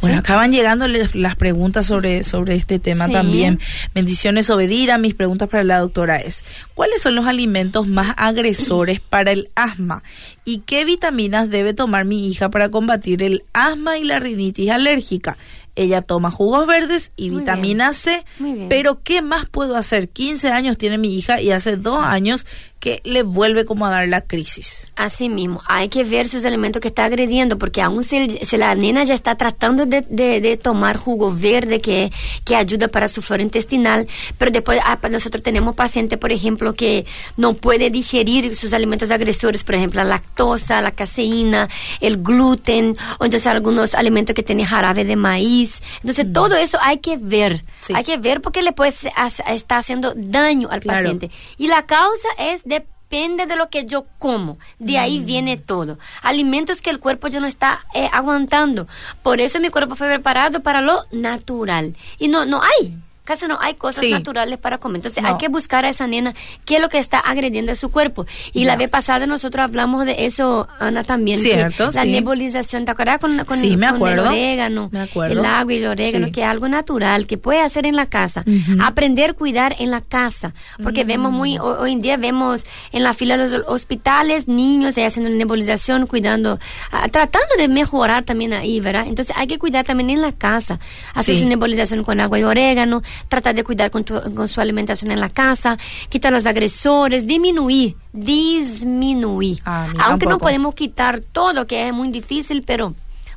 Bueno, 0.01 0.19
acaban 0.19 0.51
llegando 0.51 0.87
las 0.87 1.35
preguntas 1.35 1.85
sobre, 1.85 2.23
sobre 2.23 2.55
este 2.55 2.79
tema 2.79 3.09
también. 3.09 3.59
Bendiciones 3.93 4.49
obedida. 4.49 4.97
Mis 4.97 5.15
preguntas 5.15 5.49
para 5.49 5.63
la 5.63 5.79
doctora 5.79 6.17
es, 6.17 6.43
¿cuáles 6.73 7.01
son 7.01 7.15
los 7.15 7.25
alimentos 7.25 7.87
más 7.87 8.13
agresores 8.17 8.99
para 9.09 9.31
el 9.31 9.49
asma? 9.55 10.03
¿Y 10.43 10.59
qué 10.59 10.85
vitaminas 10.85 11.49
debe 11.49 11.73
tomar 11.73 12.05
mi 12.05 12.27
hija 12.27 12.49
para 12.49 12.69
combatir 12.69 13.23
el 13.23 13.43
asma 13.53 13.97
y 13.97 14.03
la 14.03 14.19
rinitis 14.19 14.69
alérgica? 14.69 15.37
Ella 15.75 16.01
toma 16.01 16.31
jugos 16.31 16.65
verdes 16.67 17.11
y 17.15 17.29
vitamina 17.29 17.93
C. 17.93 18.25
Pero 18.69 19.01
¿qué 19.03 19.21
más 19.21 19.45
puedo 19.45 19.75
hacer? 19.75 20.09
15 20.09 20.49
años 20.49 20.77
tiene 20.77 20.97
mi 20.97 21.15
hija 21.15 21.41
y 21.41 21.51
hace 21.51 21.77
dos 21.77 22.03
años 22.03 22.45
que 22.85 23.01
le 23.03 23.23
vuelve 23.23 23.65
como 23.65 23.87
a 23.87 23.89
dar 23.89 24.07
la 24.07 24.21
crisis. 24.21 24.85
Así 24.95 25.27
mismo, 25.27 25.59
hay 25.65 25.89
que 25.89 26.03
ver 26.03 26.27
sus 26.27 26.43
elementos 26.43 26.79
que 26.79 26.89
está 26.89 27.05
agrediendo, 27.05 27.57
porque 27.57 27.81
aún 27.81 28.03
si, 28.03 28.27
la 28.55 28.75
nena 28.75 29.03
ya 29.03 29.15
está 29.15 29.33
tratando 29.33 29.87
de, 29.87 30.59
tomar 30.61 30.95
jugo 30.95 31.33
verde 31.33 31.81
que, 31.81 32.11
que 32.43 32.55
ayuda 32.55 32.87
para 32.87 33.07
su 33.07 33.23
flora 33.23 33.41
intestinal, 33.41 34.07
pero 34.37 34.51
después 34.51 34.79
ah, 34.85 34.99
nosotros 35.09 35.41
tenemos 35.41 35.73
pacientes, 35.73 36.19
por 36.19 36.31
ejemplo, 36.31 36.73
que 36.73 37.07
no 37.37 37.55
puede 37.55 37.89
digerir 37.89 38.55
sus 38.55 38.71
alimentos 38.71 39.09
agresores, 39.09 39.63
por 39.63 39.73
ejemplo, 39.73 40.03
la 40.03 40.09
lactosa, 40.09 40.79
la 40.83 40.91
caseína, 40.91 41.67
el 42.01 42.21
gluten, 42.21 42.95
o 43.17 43.25
entonces 43.25 43.47
algunos 43.47 43.95
alimentos 43.95 44.35
que 44.35 44.43
tienen 44.43 44.67
jarabe 44.67 45.05
de 45.05 45.15
maíz. 45.15 45.81
Entonces, 46.01 46.27
mm. 46.27 46.33
todo 46.33 46.55
eso 46.55 46.77
hay 46.83 46.99
que 46.99 47.17
ver, 47.17 47.65
hay 47.91 48.03
que 48.03 48.17
ver 48.17 48.41
porque 48.41 48.61
le 48.61 48.73
puede 48.73 48.89
estar 48.89 49.79
haciendo 49.79 50.13
daño 50.15 50.67
al 50.69 50.81
paciente. 50.81 51.31
Y 51.57 51.67
la 51.67 51.87
causa 51.87 52.27
es 52.37 52.63
de 52.63 52.74
depende 53.15 53.45
de 53.45 53.55
lo 53.55 53.69
que 53.69 53.85
yo 53.85 54.05
como. 54.19 54.57
De 54.77 54.97
ahí 54.97 55.19
mm. 55.19 55.25
viene 55.25 55.57
todo. 55.57 55.97
Alimentos 56.21 56.81
que 56.81 56.89
el 56.89 56.99
cuerpo 56.99 57.27
ya 57.29 57.39
no 57.39 57.47
está 57.47 57.79
eh, 57.93 58.09
aguantando. 58.11 58.87
Por 59.23 59.39
eso 59.39 59.59
mi 59.59 59.69
cuerpo 59.69 59.95
fue 59.95 60.07
preparado 60.07 60.61
para 60.61 60.81
lo 60.81 61.05
natural. 61.11 61.95
Y 62.19 62.27
no, 62.27 62.45
no 62.45 62.61
hay 62.61 62.97
casi 63.25 63.47
no 63.47 63.57
hay 63.59 63.73
cosas 63.73 64.05
naturales 64.05 64.57
para 64.57 64.77
comer. 64.77 64.97
Entonces 64.97 65.23
hay 65.23 65.37
que 65.37 65.49
buscar 65.49 65.85
a 65.85 65.89
esa 65.89 66.07
nena 66.07 66.33
qué 66.63 66.75
es 66.75 66.81
lo 66.81 66.89
que 66.89 66.99
está 66.99 67.19
agrediendo 67.19 67.71
a 67.71 67.75
su 67.75 67.89
cuerpo. 67.91 68.25
Y 68.53 68.65
la 68.65 68.75
vez 68.75 68.89
pasada 68.89 69.27
nosotros 69.27 69.63
hablamos 69.63 70.05
de 70.05 70.25
eso, 70.25 70.67
Ana, 70.79 71.03
también. 71.03 71.39
Cierto, 71.39 71.91
La 71.91 72.05
nebulización, 72.05 72.85
¿te 72.85 72.91
acuerdas? 72.91 73.19
Con, 73.19 73.43
con, 73.45 73.59
me 73.59 73.87
el 73.87 74.19
orégano, 74.19 74.89
el 75.27 75.45
agua 75.45 75.73
y 75.73 75.77
el 75.77 75.87
orégano, 75.87 76.31
que 76.31 76.41
es 76.41 76.47
algo 76.47 76.67
natural, 76.67 77.27
que 77.27 77.37
puede 77.37 77.61
hacer 77.61 77.85
en 77.85 77.95
la 77.95 78.05
casa. 78.05 78.43
Aprender 78.79 79.31
a 79.31 79.33
cuidar 79.33 79.75
en 79.79 79.91
la 79.91 80.01
casa. 80.01 80.53
Porque 80.81 81.03
mm. 81.03 81.07
vemos 81.07 81.31
muy, 81.31 81.57
hoy 81.57 81.93
en 81.93 82.01
día 82.01 82.17
vemos 82.17 82.65
en 82.91 83.03
la 83.03 83.13
fila 83.13 83.37
de 83.37 83.49
los 83.49 83.63
hospitales 83.67 84.47
niños 84.47 84.95
haciendo 84.97 85.29
nebulización, 85.29 86.07
cuidando, 86.07 86.59
ah, 86.91 87.07
tratando 87.09 87.55
de 87.57 87.67
mejorar 87.67 88.23
también 88.23 88.53
ahí, 88.53 88.79
¿verdad? 88.79 89.07
Entonces 89.07 89.35
hay 89.37 89.47
que 89.47 89.57
cuidar 89.57 89.85
también 89.85 90.09
en 90.09 90.21
la 90.21 90.31
casa. 90.31 90.79
Hacer 91.13 91.35
su 91.35 91.47
nebulización 91.47 92.03
con 92.03 92.19
agua 92.19 92.39
y 92.39 92.43
orégano 92.43 93.01
tratar 93.27 93.55
de 93.55 93.63
cuidar 93.63 93.91
con, 93.91 94.05
su 94.47 94.61
alimentación 94.61 95.11
en 95.11 95.19
la 95.19 95.29
casa, 95.29 95.77
quitar 96.09 96.31
los 96.33 96.45
agresores, 96.45 97.25
disminuir, 97.27 97.95
disminuir. 98.13 99.59
Ah, 99.65 99.87
Aunque 99.99 100.25
no 100.25 100.37
podemos 100.37 100.75
quitar 100.75 101.19
todo, 101.19 101.67
que 101.67 101.87
es 101.87 101.93
muy 101.93 102.09
difícil, 102.09 102.63
pero 102.63 102.93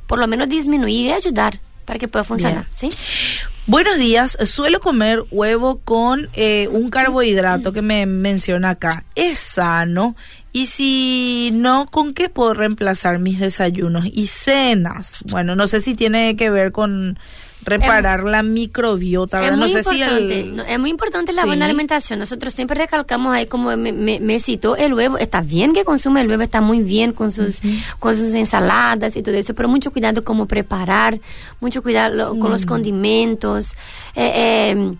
por 0.07 0.19
lo 0.19 0.27
menos 0.27 0.49
disminuir 0.49 1.07
y 1.07 1.11
ayudar 1.11 1.59
para 1.85 1.99
que 1.99 2.07
pueda 2.07 2.23
funcionar, 2.23 2.65
¿sí? 2.73 2.91
Buenos 3.65 3.97
días, 3.97 4.35
suelo 4.45 4.79
comer 4.79 5.23
huevo 5.29 5.79
con 5.85 6.27
eh, 6.33 6.67
un 6.71 6.89
carbohidrato 6.89 7.71
que 7.71 7.83
me 7.83 8.07
menciona 8.07 8.71
acá. 8.71 9.03
¿Es 9.13 9.37
sano? 9.37 10.15
Y 10.51 10.65
si 10.65 11.51
no, 11.53 11.85
¿con 11.85 12.15
qué 12.15 12.29
puedo 12.29 12.55
reemplazar 12.55 13.19
mis 13.19 13.39
desayunos 13.39 14.05
y 14.11 14.25
cenas? 14.25 15.23
Bueno, 15.25 15.55
no 15.55 15.67
sé 15.67 15.81
si 15.81 15.93
tiene 15.93 16.35
que 16.35 16.49
ver 16.49 16.71
con 16.71 17.19
reparar 17.69 18.23
la 18.23 18.43
microbiota. 18.43 19.45
Es, 19.45 19.51
no 19.51 19.57
muy 19.57 19.71
importante, 19.71 20.53
es 20.67 20.79
muy 20.79 20.89
importante 20.89 21.33
la 21.33 21.45
buena 21.45 21.65
alimentación. 21.65 22.19
Nosotros 22.19 22.53
siempre 22.53 22.77
recalcamos 22.77 23.33
ahí, 23.33 23.45
como 23.45 23.75
me, 23.77 23.91
me, 23.91 24.39
citó 24.39 24.75
el 24.75 24.93
huevo, 24.93 25.17
está 25.17 25.41
bien 25.41 25.73
que 25.73 25.83
consume 25.83 26.21
el 26.21 26.27
huevo, 26.27 26.41
está 26.41 26.61
muy 26.61 26.81
bien 26.81 27.13
con 27.13 27.31
sus, 27.31 27.61
con 27.99 28.15
sus 28.15 28.33
ensaladas 28.33 29.15
y 29.15 29.23
todo 29.23 29.35
eso, 29.35 29.53
pero 29.53 29.69
mucho 29.69 29.91
cuidado 29.91 30.23
cómo 30.23 30.45
preparar, 30.45 31.19
mucho 31.59 31.81
cuidado 31.81 32.37
con 32.39 32.51
los 32.51 32.65
mm. 32.65 32.67
condimentos. 32.67 33.73
Eh, 34.15 34.73
eh, 34.75 34.95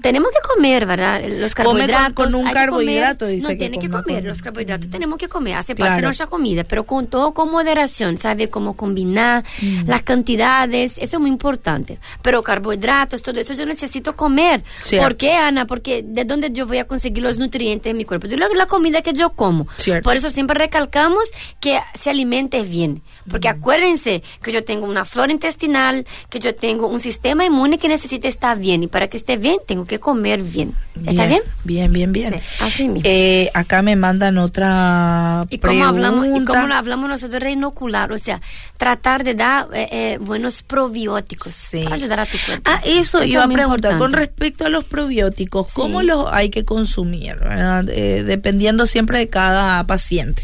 tenemos 0.00 0.30
que 0.30 0.48
comer, 0.54 0.86
¿verdad? 0.86 1.22
Los 1.24 1.54
carbohidratos. 1.54 2.14
con, 2.14 2.34
un 2.34 2.50
carbohidrato, 2.50 3.26
dice. 3.26 3.52
No, 3.52 3.58
tiene 3.58 3.78
que 3.78 3.88
comer. 3.88 4.24
Los 4.24 4.42
carbohidratos 4.42 4.90
tenemos 4.90 5.18
que 5.18 5.28
comer, 5.28 5.56
hace 5.56 5.74
parte 5.74 5.96
de 5.96 6.02
nuestra 6.02 6.26
comida, 6.26 6.64
pero 6.64 6.84
con 6.84 7.06
todo 7.06 7.32
con 7.32 7.50
moderación, 7.50 8.18
¿sabe? 8.18 8.48
Cómo 8.48 8.76
combinar 8.76 9.44
mm. 9.60 9.88
las 9.88 10.02
cantidades, 10.02 10.98
eso 10.98 11.16
es 11.16 11.20
muy 11.20 11.30
importante. 11.30 11.98
Pero 12.22 12.42
carbohidratos, 12.42 13.22
todo 13.22 13.38
eso 13.40 13.54
yo 13.54 13.66
necesito 13.66 14.16
comer. 14.16 14.62
¿Por 14.98 15.16
qué, 15.16 15.34
Ana? 15.34 15.66
Porque 15.66 16.02
de 16.04 16.24
dónde 16.24 16.50
yo 16.52 16.66
voy 16.66 16.78
a 16.78 16.86
conseguir 16.86 17.22
los 17.22 17.38
nutrientes 17.38 17.90
en 17.90 17.96
mi 17.96 18.04
cuerpo? 18.04 18.28
De 18.28 18.36
la 18.36 18.66
comida 18.66 19.02
que 19.02 19.12
yo 19.12 19.30
como. 19.30 19.66
Por 20.02 20.16
eso 20.16 20.30
siempre 20.30 20.58
recalcamos 20.58 21.30
que 21.60 21.78
se 21.94 22.10
alimente 22.10 22.62
bien. 22.62 23.02
Porque 23.30 23.48
mm. 23.48 23.56
acuérdense 23.56 24.22
que 24.42 24.52
yo 24.52 24.64
tengo 24.64 24.86
una 24.86 25.04
flora 25.04 25.32
intestinal, 25.32 26.06
que 26.28 26.38
yo 26.38 26.54
tengo 26.54 26.86
un 26.86 27.00
sistema 27.00 27.44
inmune 27.44 27.78
que 27.78 27.88
necesita 27.88 28.28
estar 28.28 28.58
bien. 28.58 28.82
Y 28.82 28.86
para 28.86 29.08
que 29.08 29.16
esté 29.16 29.36
bien, 29.36 29.58
tengo 29.66 29.85
que 29.86 29.98
comer 29.98 30.42
bien. 30.42 30.74
¿Está 31.04 31.26
bien? 31.26 31.42
Bien, 31.64 31.92
bien, 31.92 32.12
bien. 32.12 32.40
así 32.60 32.88
mismo. 32.88 33.02
Eh, 33.04 33.50
acá 33.54 33.82
me 33.82 33.96
mandan 33.96 34.38
otra 34.38 35.44
¿Y 35.50 35.58
cómo 35.58 35.84
hablamos 35.84 36.26
Y 36.26 36.44
cómo 36.44 36.72
hablamos 36.72 37.08
nosotros 37.08 37.42
reinocular, 37.42 38.12
o 38.12 38.18
sea, 38.18 38.40
tratar 38.78 39.24
de 39.24 39.34
dar 39.34 39.68
eh, 39.74 39.88
eh, 39.90 40.18
buenos 40.18 40.62
probióticos 40.62 41.68
para 41.84 41.96
ayudar 41.96 42.20
a 42.20 42.26
tu 42.26 42.38
cuerpo. 42.44 42.70
Ah, 42.70 42.80
eso, 42.84 43.22
iba 43.22 43.44
a 43.44 43.48
preguntar. 43.48 43.98
Con 43.98 44.12
respecto 44.12 44.64
a 44.64 44.68
los 44.68 44.84
probióticos, 44.84 45.72
¿cómo 45.72 46.02
los 46.02 46.26
hay 46.30 46.50
que 46.50 46.64
consumir? 46.64 47.36
dependiendo 47.36 48.86
siempre 48.86 49.18
de 49.18 49.28
cada 49.28 49.84
paciente. 49.86 50.42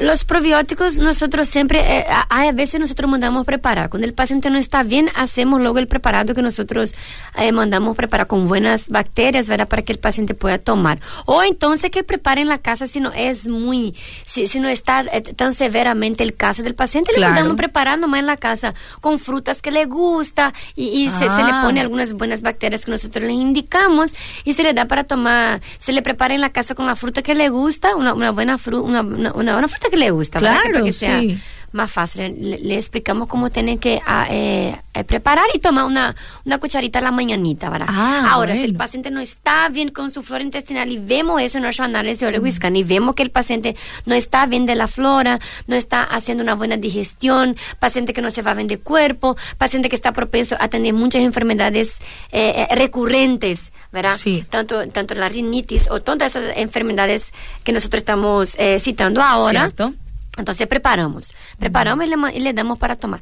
Los 0.00 0.24
probióticos 0.24 0.96
nosotros 0.96 1.48
siempre, 1.48 1.80
eh, 1.80 2.06
a, 2.08 2.52
veces 2.52 2.80
nosotros 2.80 3.10
mandamos 3.10 3.46
preparar. 3.46 3.90
Cuando 3.90 4.06
el 4.06 4.14
paciente 4.14 4.50
no 4.50 4.58
está 4.58 4.82
bien, 4.82 5.08
hacemos 5.14 5.60
luego 5.60 5.78
el 5.78 5.86
preparado 5.86 6.34
que 6.34 6.42
nosotros 6.42 6.94
eh, 7.36 7.52
mandamos 7.52 7.96
preparar 7.96 8.26
con 8.26 8.46
buenas 8.46 8.88
bacterias, 8.88 9.46
¿verdad? 9.48 9.68
Para 9.68 9.82
que 9.82 9.92
el 9.92 9.98
paciente 9.98 10.34
pueda 10.34 10.58
tomar. 10.58 11.00
O 11.26 11.42
entonces 11.42 11.90
que 11.90 12.02
prepare 12.04 12.40
en 12.40 12.48
la 12.48 12.58
casa 12.58 12.86
si 12.86 13.00
no 13.00 13.12
es 13.12 13.48
muy, 13.48 13.94
si, 14.24 14.46
si 14.46 14.60
no 14.60 14.68
está 14.68 15.02
eh, 15.12 15.22
tan 15.22 15.54
severamente 15.54 16.22
el 16.24 16.34
caso 16.34 16.62
del 16.62 16.74
paciente, 16.74 17.12
le 17.12 17.20
mandamos 17.20 17.56
preparar 17.56 17.98
nomás 17.98 18.20
en 18.20 18.26
la 18.26 18.36
casa 18.36 18.74
con 19.00 19.18
frutas 19.18 19.62
que 19.62 19.70
le 19.70 19.84
gusta 19.86 20.52
y, 20.74 21.08
se, 21.10 21.28
se, 21.28 21.42
le 21.42 21.52
pone 21.62 21.80
ah. 21.80 21.82
algunas 21.82 22.12
buenas 22.12 22.42
bacterias 22.42 22.84
que 22.84 22.90
nosotros 22.90 23.24
le 23.24 23.32
indicamos 23.32 24.14
y 24.44 24.54
se 24.54 24.62
le 24.62 24.72
da 24.74 24.86
para 24.86 25.04
tomar, 25.04 25.60
se 25.78 25.92
le 25.92 26.02
prepara 26.02 26.34
en 26.34 26.40
la 26.40 26.50
casa 26.50 26.74
con 26.74 26.86
la 26.86 26.96
fruta 26.96 27.22
que 27.22 27.34
le 27.34 27.48
gusta, 27.48 27.96
una, 27.96 28.14
una 28.14 28.30
buena 28.30 28.58
fruta, 28.58 28.86
una, 28.86 29.00
una, 29.00 29.32
una, 29.32 29.49
fruta 29.68 29.88
que 29.90 29.96
le 29.96 30.10
gusta, 30.10 30.38
claro, 30.38 30.72
para 30.72 30.84
que, 30.84 30.92
sea 30.92 31.20
sí 31.20 31.40
más 31.72 31.90
fácil. 31.90 32.34
Le, 32.38 32.76
explicamos 32.76 33.28
cómo 33.28 33.50
tienen 33.50 33.78
que 33.78 34.00
ah, 34.06 34.26
eh, 34.28 34.76
eh, 34.94 35.04
preparar 35.04 35.46
y 35.54 35.58
tomar 35.58 35.84
una, 35.84 36.16
una 36.44 36.58
cucharita 36.58 36.98
a 36.98 37.02
la 37.02 37.10
mañanita, 37.10 37.70
¿verdad? 37.70 37.86
Ah, 37.88 38.28
Ahora, 38.30 38.54
si 38.54 38.62
el 38.62 38.74
paciente 38.74 39.10
no 39.10 39.20
está 39.20 39.68
bien 39.68 39.90
con 39.90 40.10
su 40.10 40.22
flora 40.22 40.42
intestinal 40.42 40.90
y 40.90 40.98
vemos 40.98 41.40
eso 41.40 41.58
en 41.58 41.64
nuestro 41.64 41.84
análisis 41.84 42.20
de 42.20 42.38
mm. 42.40 42.76
y 42.76 42.84
vemos 42.84 43.14
que 43.14 43.22
el 43.22 43.30
paciente 43.30 43.76
no 44.06 44.14
está 44.14 44.46
bien 44.46 44.66
de 44.66 44.74
la 44.74 44.88
flora, 44.88 45.38
no 45.66 45.76
está 45.76 46.02
haciendo 46.02 46.42
una 46.42 46.54
buena 46.54 46.76
digestión, 46.76 47.56
paciente 47.78 48.12
que 48.12 48.22
no 48.22 48.30
se 48.30 48.42
va 48.42 48.54
bien 48.54 48.66
de 48.66 48.78
cuerpo, 48.78 49.36
paciente 49.58 49.88
que 49.88 49.96
está 49.96 50.12
propenso 50.12 50.56
a 50.58 50.68
tener 50.68 50.92
muchas 50.92 51.22
enfermedades 51.22 51.98
eh, 52.32 52.66
recurrentes, 52.72 53.72
¿verdad? 53.92 54.16
Sí. 54.16 54.44
Tanto, 54.50 54.88
tanto 54.88 55.14
la 55.14 55.28
rinitis 55.28 55.88
o 55.90 56.00
todas 56.00 56.34
esas 56.34 56.56
enfermedades 56.56 57.32
que 57.62 57.72
nosotros 57.72 58.00
estamos 58.00 58.56
citando 58.80 59.22
ahora. 59.22 59.60
Cierto. 59.60 59.94
Entonces 60.40 60.66
preparamos, 60.66 61.34
preparamos 61.58 62.06
y 62.32 62.40
le 62.40 62.52
damos 62.52 62.78
para 62.78 62.96
tomar. 62.96 63.20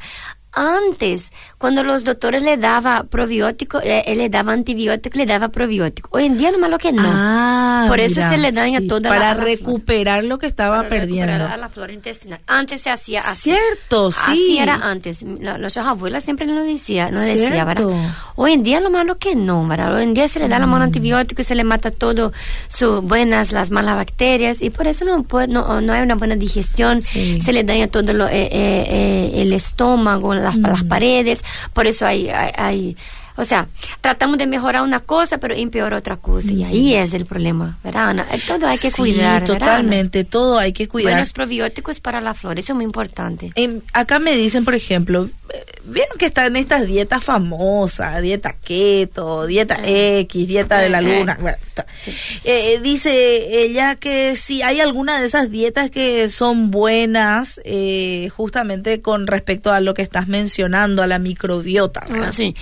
Antes, 0.58 1.32
cuando 1.56 1.82
los 1.82 2.04
doctores 2.04 2.42
le 2.42 2.56
daban 2.56 3.08
probiótico, 3.08 3.80
eh, 3.80 4.02
él 4.06 4.18
le 4.18 4.28
daba 4.28 4.52
antibiótico, 4.52 5.16
le 5.16 5.26
daba 5.26 5.48
probiótico. 5.48 6.08
Hoy 6.12 6.24
en 6.24 6.36
día 6.36 6.50
no 6.50 6.58
más 6.58 6.70
lo 6.70 6.78
que 6.78 6.92
no. 6.92 7.02
Ah, 7.04 7.86
Por 7.88 8.00
eso 8.00 8.20
se 8.20 8.36
le 8.36 8.52
daña 8.52 8.80
toda 8.88 9.08
para 9.08 9.34
recuperar 9.34 10.24
lo 10.24 10.38
que 10.38 10.46
estaba 10.46 10.78
para 10.78 10.88
perdiendo. 10.88 11.32
Recuperar 11.32 11.58
la 11.58 11.68
flora 11.68 11.92
intestinal. 11.92 12.40
Antes 12.46 12.80
se 12.80 12.90
hacía 12.90 13.20
así. 13.20 13.50
Cierto, 13.50 14.12
sí. 14.12 14.18
Así 14.26 14.58
era 14.58 14.74
antes. 14.74 15.22
Los 15.22 15.76
abuelos 15.76 16.24
siempre 16.24 16.46
nos 16.46 16.66
decía, 16.66 17.10
nos 17.10 17.24
decía, 17.24 17.64
¿verdad? 17.64 17.86
Hoy 18.34 18.52
en 18.52 18.62
día 18.62 18.80
lo 19.04 19.18
que 19.18 19.34
no, 19.34 19.66
¿verdad? 19.66 19.94
Hoy 19.94 20.04
en 20.04 20.14
día 20.14 20.28
se 20.28 20.38
le 20.38 20.48
da 20.48 20.58
la 20.58 20.66
mano 20.66 20.84
mm. 20.84 20.88
antibiótico 20.88 21.42
y 21.42 21.44
se 21.44 21.54
le 21.54 21.64
mata 21.64 21.90
todo 21.90 22.32
sus 22.68 23.02
buenas, 23.02 23.52
las 23.52 23.70
malas 23.70 23.96
bacterias 23.96 24.62
y 24.62 24.70
por 24.70 24.86
eso 24.86 25.04
no 25.04 25.22
puede, 25.22 25.48
no, 25.48 25.80
no 25.80 25.92
hay 25.92 26.02
una 26.02 26.14
buena 26.14 26.36
digestión. 26.36 27.00
Se 27.00 27.52
le 27.52 27.64
daña 27.64 27.88
todo 27.88 28.12
lo, 28.12 28.26
eh, 28.26 28.48
eh, 28.50 29.30
el 29.34 29.52
estómago, 29.52 30.34
la 30.34 30.47
las, 30.56 30.84
mm. 30.84 30.88
paredes, 30.88 31.42
por 31.72 31.86
eso 31.86 32.06
hay, 32.06 32.28
hay, 32.28 32.96
o 33.38 33.44
sea, 33.44 33.68
tratamos 34.00 34.36
de 34.36 34.48
mejorar 34.48 34.82
una 34.82 34.98
cosa, 34.98 35.38
pero 35.38 35.54
empeora 35.54 35.96
otra 35.96 36.16
cosa. 36.16 36.52
Y 36.52 36.64
ahí 36.64 36.94
es 36.94 37.14
el 37.14 37.24
problema, 37.24 37.78
¿verdad? 37.84 38.26
Todo 38.48 38.66
hay 38.66 38.78
que 38.78 38.90
cuidar. 38.90 39.44
Totalmente, 39.44 40.24
todo 40.24 40.58
hay 40.58 40.72
que 40.72 40.88
cuidar. 40.88 41.12
Buenos 41.12 41.32
probióticos 41.32 42.00
para 42.00 42.20
la 42.20 42.34
flor, 42.34 42.58
eso 42.58 42.72
es 42.72 42.76
muy 42.76 42.84
importante. 42.84 43.52
acá 43.92 44.18
me 44.18 44.36
dicen, 44.36 44.64
por 44.64 44.74
ejemplo, 44.74 45.30
eh, 45.54 45.64
vieron 45.84 46.18
que 46.18 46.26
están 46.26 46.56
estas 46.56 46.84
dietas 46.84 47.22
famosas, 47.22 48.20
dieta 48.22 48.54
keto, 48.54 49.46
dieta 49.46 49.76
ah. 49.78 49.86
X, 49.86 50.48
dieta 50.48 50.78
de 50.78 50.88
la 50.88 50.98
eh, 50.98 51.02
luna. 51.02 51.38
Eh, 52.42 52.80
dice 52.82 53.62
ella 53.62 53.94
que 53.94 54.34
si 54.34 54.62
hay 54.62 54.80
alguna 54.80 55.20
de 55.20 55.26
esas 55.26 55.52
dietas 55.52 55.90
que 55.90 56.28
son 56.28 56.72
buenas, 56.72 57.60
justamente 58.34 59.00
con 59.00 59.28
respecto 59.28 59.72
a 59.72 59.78
lo 59.78 59.94
que 59.94 60.02
estás 60.02 60.26
mencionando, 60.26 61.04
a 61.04 61.06
la 61.06 61.20
microbiota. 61.20 62.04
¿verdad? 62.08 62.32
Sí. 62.32 62.56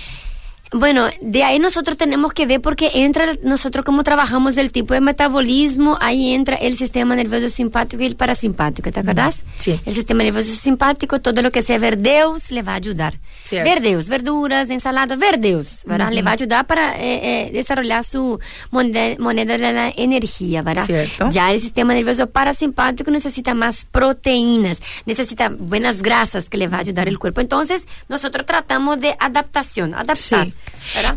Bueno, 0.71 1.07
de 1.21 1.43
ahí 1.43 1.59
nosotros 1.59 1.97
tenemos 1.97 2.33
que 2.33 2.45
ver 2.45 2.61
porque 2.61 2.91
entra 2.93 3.33
nosotros 3.43 3.85
como 3.85 4.03
trabajamos 4.03 4.57
el 4.57 4.71
tipo 4.71 4.93
de 4.93 5.01
metabolismo, 5.01 5.97
ahí 6.01 6.33
entra 6.33 6.55
el 6.55 6.75
sistema 6.75 7.15
nervioso 7.15 7.49
simpático 7.49 8.03
y 8.03 8.05
el 8.05 8.15
parasimpático, 8.15 8.91
¿te 8.91 8.99
acuerdas? 8.99 9.43
Sí. 9.57 9.79
El 9.85 9.93
sistema 9.93 10.23
nervioso 10.23 10.53
simpático, 10.53 11.19
todo 11.19 11.41
lo 11.41 11.51
que 11.51 11.61
sea 11.61 11.79
verdeus 11.79 12.51
le 12.51 12.63
va 12.63 12.73
a 12.73 12.75
ayudar. 12.75 13.19
Verdeus, 13.49 14.09
verduras, 14.09 14.69
ensaladas, 14.69 15.17
verdeus, 15.17 15.83
¿verdad? 15.85 16.11
Le 16.11 16.21
va 16.21 16.31
a 16.31 16.33
ayudar 16.33 16.65
para 16.67 16.97
eh, 16.97 17.47
eh, 17.47 17.51
desarrollar 17.53 18.03
su 18.03 18.39
moneda, 18.71 19.15
de 19.17 19.57
la 19.57 19.93
energía, 19.95 20.61
¿verdad? 20.61 20.85
Cierto. 20.85 21.29
Ya 21.29 21.51
el 21.51 21.59
sistema 21.59 21.93
nervioso 21.93 22.27
parasimpático 22.27 23.09
necesita 23.09 23.53
más 23.53 23.85
proteínas, 23.85 24.81
necesita 25.05 25.49
buenas 25.49 26.01
grasas 26.01 26.49
que 26.49 26.57
le 26.57 26.67
va 26.67 26.77
a 26.77 26.81
ayudar 26.81 27.07
el 27.07 27.19
cuerpo. 27.19 27.41
Entonces, 27.41 27.87
nosotros 28.09 28.45
tratamos 28.45 28.99
de 28.99 29.15
adaptación, 29.19 29.93
adaptar. 29.93 30.47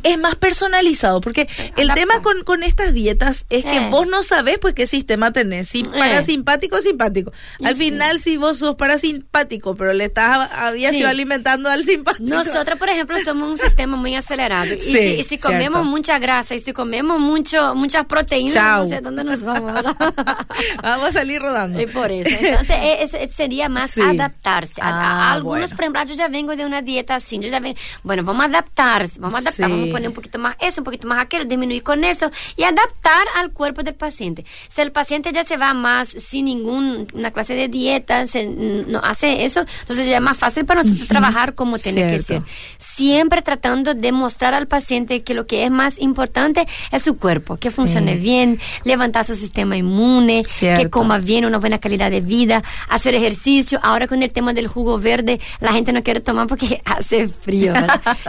Es 0.03 0.19
más 0.19 0.35
personalizado, 0.35 1.21
porque 1.21 1.49
el 1.77 1.93
tema 1.95 2.21
con, 2.23 2.43
con 2.45 2.63
estas 2.63 2.93
dietas 2.93 3.47
es 3.51 3.65
que 3.65 3.77
eh. 3.77 3.89
vos 3.91 4.07
no 4.07 4.23
sabés 4.23 4.59
pues 4.59 4.75
qué 4.75 4.87
sistema 4.87 5.33
tenés, 5.33 5.69
si 5.69 5.83
parasimpático 5.85 6.77
o 6.77 6.81
simpático. 6.81 7.33
Al 7.63 7.77
final, 7.77 8.21
si 8.21 8.37
vos 8.37 8.59
sos 8.59 8.75
parasimpático, 8.75 9.77
pero 9.77 9.93
le 9.93 10.07
estás, 10.07 10.51
habías 10.53 10.95
ido 10.95 11.09
alimentando 11.09 11.71
al 11.71 11.85
simpático. 11.85 12.25
Nosotros, 12.29 12.79
por 12.79 12.89
ejemplo, 12.89 13.19
somos 13.21 13.49
un 13.49 13.59
sistema 13.59 13.97
muy 13.97 14.15
acelerado. 14.15 14.75
Y 14.75 15.23
si, 15.23 15.39
comemos 15.39 15.85
mucha 15.85 16.19
grasa 16.19 16.55
y 16.55 16.61
si 16.61 16.73
comemos 16.73 17.21
mucho 17.21 17.75
muchas 17.75 18.07
proteínas, 18.07 18.55
no 18.55 18.85
sé 18.87 19.01
dónde 19.01 19.25
nos 19.25 19.43
vamos. 19.45 19.73
vamos 20.83 21.09
a 21.09 21.13
salir 21.13 21.41
rodando. 21.41 21.81
Y 21.81 21.87
por 21.87 22.11
eso. 22.11 22.35
Entonces, 22.41 23.31
sería 23.35 23.69
más 23.69 23.97
adaptarse. 23.97 24.81
A, 24.81 24.89
ah, 24.89 25.33
algunos, 25.33 25.71
por 25.71 25.83
ejemplo, 25.83 26.05
yo 26.05 26.15
ya 26.15 26.29
vengo 26.29 26.57
de 26.57 26.67
una 26.67 26.83
dieta 26.83 27.15
así, 27.15 27.39
yo 27.39 27.49
ya 27.49 27.61
vengo, 27.61 27.79
bueno, 28.03 28.25
vamos 28.25 28.43
a 28.43 28.49
adaptar 28.49 28.91
vamos 29.19 29.30
a 29.39 29.41
adaptar, 29.41 29.71
vamos 29.71 29.89
a 29.89 29.93
poner 29.93 30.09
un 30.09 30.15
poquito 30.15 30.39
más 30.39 30.57
eso, 30.61 30.81
un 30.81 30.85
poquito 30.85 31.07
más 31.07 31.23
aquello, 31.23 31.45
disminuir 31.45 31.83
con 31.83 32.05
eso 32.05 32.31
y 32.57 32.65
adaptar 32.65 33.27
al 33.37 33.53
cuerpo 33.53 33.83
del 33.83 33.95
paciente. 33.95 34.45
Si 34.69 34.81
el 34.81 34.93
paciente 34.93 35.33
ya 35.33 35.45
se 35.45 35.57
va 35.57 35.75
más 35.75 36.09
sin 36.09 36.47
ninguna 36.47 37.31
clase 37.31 37.55
de 37.55 37.69
dieta, 37.69 38.27
se, 38.27 38.47
no 38.47 39.01
hace 39.01 39.45
eso, 39.45 39.65
entonces 39.81 40.09
ya 40.09 40.17
es 40.17 40.23
más 40.23 40.37
fácil 40.37 40.65
para 40.65 40.83
nosotros 40.83 41.09
trabajar 41.09 41.55
como 41.55 41.79
tiene 41.79 42.11
que 42.11 42.19
ser. 42.21 42.43
Siempre 42.79 43.43
tratando 43.43 43.95
de 43.95 44.13
mostrar 44.13 44.55
al 44.55 44.67
paciente 44.67 45.23
que 45.23 45.35
lo 45.35 45.47
que 45.47 45.65
es 45.65 45.71
más 45.71 45.99
importante 45.99 46.67
es 46.91 47.03
su 47.03 47.17
cuerpo, 47.17 47.57
que 47.57 47.71
funcione 47.71 48.17
bien, 48.17 48.59
levantar 48.85 49.25
su 49.27 49.35
sistema 49.35 49.77
inmune, 49.77 50.45
que 50.59 50.91
coma 50.91 51.19
bien, 51.19 51.45
una 51.45 51.59
buena 51.59 51.79
calidad 51.79 52.11
de 52.11 52.21
vida, 52.21 52.63
hacer 52.89 53.15
ejercicio. 53.15 53.79
Ahora 53.83 54.07
con 54.07 54.23
el 54.23 54.31
tema 54.31 54.53
del 54.53 54.69
jugo 54.69 54.99
verde, 54.99 55.41
la 55.61 55.73
gente 55.73 55.93
no 55.93 56.03
quiere 56.03 56.21
tomar 56.21 56.47
porque 56.47 56.81
hace 56.85 57.29
frío, 57.29 57.73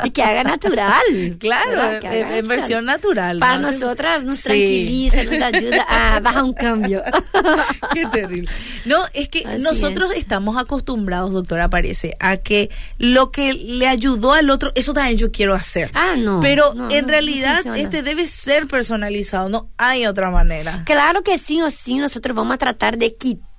y 0.04 0.12
que 0.12 0.24
haga 0.24 0.44
natural 0.44 0.91
Claro, 1.40 2.00
en, 2.04 2.48
versión 2.48 2.86
natural. 2.86 3.40
Para 3.40 3.58
nosotras 3.58 4.24
nos 4.24 4.42
tranquiliza, 4.42 5.24
nos 5.24 5.42
ayuda 5.42 5.86
a 5.88 6.20
bajar 6.20 6.44
un 6.44 6.54
cambio. 6.54 7.04
Qué 7.94 8.06
terrible. 8.08 8.50
No, 8.86 9.00
es 9.14 9.30
que 9.30 9.44
nosotros 9.60 10.14
estamos 10.16 10.58
acostumbrados, 10.58 11.32
doctora, 11.32 11.70
parece, 11.70 12.16
a 12.20 12.38
que 12.38 12.70
lo 12.98 13.32
que 13.32 13.54
le 13.54 13.88
ayudó 13.88 14.34
al 14.34 14.50
otro, 14.50 14.72
eso 14.76 14.94
también 14.94 15.18
yo 15.18 15.32
quiero 15.32 15.54
hacer. 15.54 15.92
Ah, 15.94 16.16
no. 16.18 16.40
Pero 16.42 16.74
en 16.90 17.08
realidad 17.08 17.66
este 17.76 18.02
debe 18.02 18.28
ser 18.28 18.68
personalizado, 18.68 19.50
no 19.50 19.70
hay 19.78 20.06
otra 20.06 20.32
manera. 20.32 20.84
Claro 20.86 21.24
que 21.24 21.38
sí 21.38 21.62
o 21.62 21.72
sí, 21.72 21.96
nosotros 21.96 22.36
vamos 22.36 22.56
a 22.56 22.58
tratar 22.58 22.98
de 22.98 23.16
quitar 23.16 23.51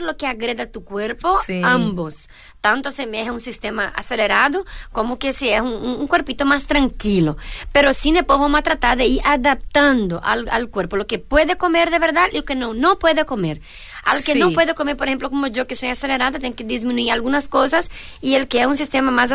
lo 0.00 0.16
que 0.16 0.26
agreda 0.26 0.64
a 0.64 0.66
tu 0.66 0.84
cuerpo, 0.84 1.40
ambos 1.62 2.28
tanto 2.66 2.90
se 2.90 3.06
me 3.06 3.22
es 3.22 3.30
un 3.30 3.38
sistema 3.38 3.92
acelerado 3.94 4.64
como 4.90 5.20
que 5.20 5.32
se 5.32 5.54
es 5.54 5.60
un, 5.60 5.72
un 5.72 6.06
cuerpito 6.08 6.44
más 6.44 6.66
tranquilo. 6.66 7.36
Pero 7.70 7.92
sí 7.92 8.10
después 8.10 8.40
vamos 8.40 8.58
a 8.58 8.62
tratar 8.62 8.98
de 8.98 9.06
ir 9.06 9.20
adaptando 9.24 10.20
al, 10.24 10.48
al, 10.48 10.68
cuerpo 10.68 10.96
lo 10.96 11.06
que 11.06 11.20
puede 11.20 11.56
comer 11.56 11.92
de 11.92 12.00
verdad 12.00 12.26
y 12.32 12.38
lo 12.38 12.44
que 12.44 12.56
no, 12.56 12.74
no 12.74 12.98
puede 12.98 13.24
comer. 13.24 13.60
Al 14.06 14.22
que 14.22 14.36
no 14.36 14.52
puede 14.52 14.74
comer, 14.74 14.96
por 14.96 15.08
ejemplo, 15.08 15.30
como 15.30 15.48
yo 15.48 15.66
que 15.66 15.74
soy 15.74 15.88
acelerada, 15.88 16.38
tengo 16.38 16.54
que 16.54 16.64
disminuir 16.64 17.10
algunas 17.10 17.48
cosas 17.48 17.90
y 18.20 18.34
el 18.34 18.46
que 18.46 18.60
es 18.60 18.66
un 18.66 18.76
sistema 18.76 19.10
más 19.10 19.32